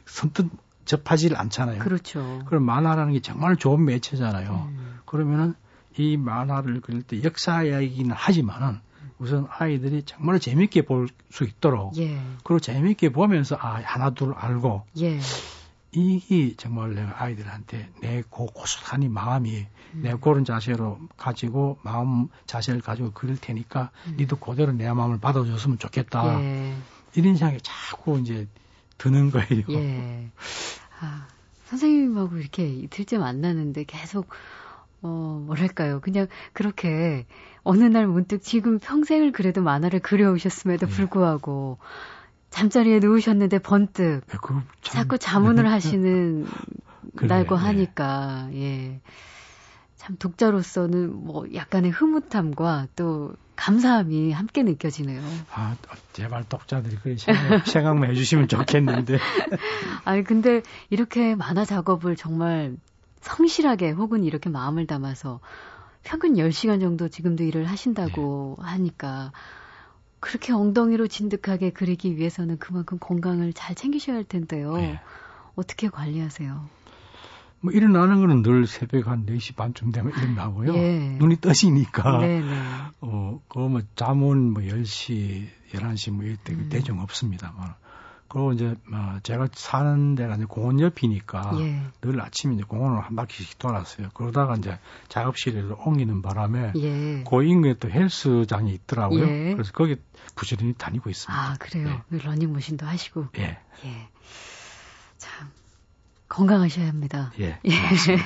선뜻 0.06 0.50
접하지 0.86 1.36
않잖아요. 1.36 1.80
그렇죠. 1.80 2.42
그럼 2.46 2.64
만화라는 2.64 3.12
게 3.12 3.20
정말 3.20 3.58
좋은 3.58 3.84
매체잖아요. 3.84 4.70
음. 4.72 5.00
그러면은 5.06 5.56
이 5.98 6.16
만화를 6.16 6.80
그릴 6.80 7.04
때 7.04 7.22
역사 7.24 7.64
이야기는 7.64 8.12
하지만은 8.16 8.80
우선 9.20 9.48
아이들이 9.50 10.04
정말 10.06 10.40
재밌게 10.40 10.84
볼 10.84 11.10
수 11.30 11.44
있도록 11.44 11.98
예. 11.98 12.18
그리고 12.46 12.60
재밌게 12.62 13.10
보면서 13.12 13.58
아 13.60 13.82
하나 13.84 14.12
둘 14.12 14.34
알고 14.34 14.86
예. 15.00 15.20
이게 15.98 16.56
정말 16.58 16.94
내가 16.94 17.24
아이들한테 17.24 17.90
내 18.02 18.22
고, 18.30 18.46
고스란히 18.46 19.10
마음이 19.10 19.66
음. 19.96 20.02
내 20.04 20.14
그런 20.14 20.46
자세로 20.46 21.00
가지고 21.18 21.80
마음 21.82 22.30
자세를 22.46 22.82
가지고 22.82 23.12
그릴 23.12 23.38
테니까 23.38 23.90
음. 24.06 24.18
니도 24.18 24.38
그대로 24.38 24.72
내 24.74 24.92
마음을 24.94 25.20
받아줬으면 25.20 25.80
좋겠다. 25.80 26.40
예. 26.40 26.76
이런 27.16 27.36
생각이 27.36 27.62
자꾸 27.64 28.20
이제 28.20 28.48
드는 29.00 29.32
거예요. 29.32 29.64
예. 29.70 30.30
아, 31.00 31.28
선생님하고 31.66 32.38
이렇게 32.38 32.70
이틀째 32.70 33.18
만나는데 33.18 33.86
계속 33.86 34.30
어, 35.02 35.44
뭐랄까요. 35.46 36.00
그냥 36.00 36.28
그렇게 36.54 37.26
어느 37.64 37.84
날 37.84 38.06
문득 38.06 38.44
지금 38.44 38.78
평생을 38.78 39.32
그래도 39.32 39.62
만화를 39.64 40.00
그려오셨음에도 40.00 40.86
네. 40.86 40.94
불구하고 40.94 41.80
잠자리에 42.58 42.98
누우셨는데 43.00 43.60
번뜩 43.60 44.22
네, 44.26 44.38
자꾸 44.82 45.20
자문을 45.20 45.66
네. 45.66 45.70
하시는 45.70 46.48
날고 47.14 47.56
네. 47.56 47.62
하니까 47.62 48.50
예. 48.54 49.00
참 49.96 50.16
독자로서는 50.18 51.16
뭐 51.16 51.46
약간의 51.54 51.92
흐뭇함과 51.92 52.88
또 52.96 53.36
감사함이 53.56 54.32
함께 54.32 54.64
느껴지네요. 54.64 55.22
아, 55.54 55.76
제발 56.14 56.46
독자들이 56.50 56.98
그 57.04 57.16
생각, 57.18 57.66
생각만 57.68 58.10
해주시면 58.12 58.48
좋겠는데. 58.48 59.20
아니, 60.06 60.24
근데 60.24 60.62
이렇게 60.90 61.36
만화 61.36 61.64
작업을 61.64 62.16
정말 62.16 62.76
성실하게 63.22 63.92
혹은 63.92 64.24
이렇게 64.24 64.50
마음을 64.50 64.88
담아서 64.88 65.42
평균 66.04 66.38
10시간 66.38 66.80
정도 66.80 67.08
지금도 67.08 67.44
일을 67.44 67.66
하신다고 67.66 68.58
네. 68.60 68.66
하니까 68.66 69.32
그렇게 70.20 70.54
엉덩이로 70.54 71.08
진득하게 71.08 71.72
그리기 71.72 72.18
위해서는 72.18 72.58
그만큼 72.58 72.98
건강을 73.00 73.54
잘 73.54 73.76
챙기셔야 73.76 74.16
할 74.16 74.24
텐데요. 74.24 74.76
네. 74.78 75.00
어떻게 75.56 75.90
관리하세요? 75.90 76.70
뭐 77.60 77.72
일어나는 77.72 78.20
거는 78.20 78.44
늘 78.44 78.68
새벽 78.68 79.08
한 79.08 79.26
4시 79.26 79.56
반쯤 79.56 79.92
되면 79.92 80.12
일어나고요. 80.12 80.76
예. 80.76 81.18
눈이 81.20 81.42
떠지니까. 81.42 82.20
네네. 82.20 82.46
네. 82.46 82.62
어, 83.02 83.42
그뭐 83.48 83.82
잠은 83.96 84.54
뭐 84.54 84.62
10시, 84.62 85.48
11시 85.74 86.12
뭐 86.12 86.26
이때 86.26 86.54
음. 86.54 86.70
대중 86.70 87.00
없습니다. 87.00 87.54
뭐. 87.56 87.66
그리고 88.28 88.54
이제 88.54 88.76
어, 88.92 89.20
제가 89.24 89.48
사는 89.54 90.16
데가 90.16 90.36
이제 90.36 90.46
공원 90.46 90.80
옆이니까 90.80 91.52
예. 91.60 91.82
늘 92.02 92.22
아침에 92.22 92.56
이제 92.56 92.64
공원을 92.64 93.02
한 93.02 93.16
바퀴씩 93.16 93.60
돌았어요. 93.60 94.10
그러다가 94.14 94.56
이제 94.56 94.78
작업실에 95.08 95.62
옮기는 95.62 96.22
바람에 96.22 96.74
예. 96.76 97.24
그 97.24 97.44
인근에 97.44 97.76
또 97.76 97.90
헬스장이 97.90 98.74
있더라고요. 98.74 99.24
예. 99.24 99.54
그래서 99.54 99.72
거기 99.72 99.98
부지런히 100.36 100.74
다니고 100.74 101.10
있습니다. 101.10 101.42
아 101.42 101.56
그래요. 101.60 102.02
네. 102.10 102.20
러닝머신도 102.24 102.86
하시고. 102.86 103.28
예. 103.38 103.60
예. 103.86 104.10
참 105.18 105.50
건강하셔야 106.28 106.88
합니다. 106.88 107.32
예. 107.40 107.60
예. 107.66 107.72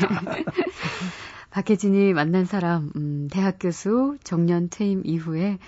박혜진이 1.51 2.13
만난 2.13 2.45
사람, 2.45 2.91
음, 2.95 3.27
대학 3.29 3.57
교수 3.59 4.17
정년 4.23 4.69
퇴임 4.69 5.01
이후에 5.05 5.59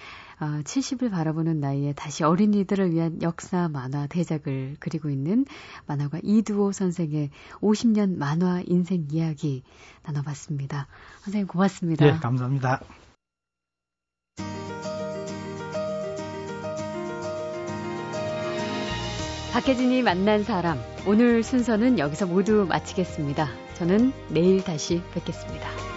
어, 0.43 0.61
70을 0.61 1.09
바라보는 1.09 1.61
나이에 1.61 1.93
다시 1.93 2.25
어린이들을 2.25 2.91
위한 2.91 3.21
역사 3.21 3.69
만화 3.69 4.07
대작을 4.07 4.75
그리고 4.79 5.09
있는 5.09 5.45
만화가 5.87 6.19
이두호 6.21 6.73
선생의 6.73 7.29
50년 7.61 8.17
만화 8.17 8.61
인생 8.65 9.07
이야기 9.09 9.63
나눠봤습니다. 10.03 10.87
선생님 11.21 11.47
고맙습니다. 11.47 12.05
네, 12.05 12.11
감사합니다. 12.19 12.81
박혜진이 19.53 20.01
만난 20.01 20.43
사람 20.43 20.77
오늘 21.07 21.41
순서는 21.41 21.99
여기서 21.99 22.25
모두 22.25 22.65
마치겠습니다. 22.67 23.47
저는 23.75 24.11
내일 24.29 24.61
다시 24.63 25.01
뵙겠습니다. 25.13 25.92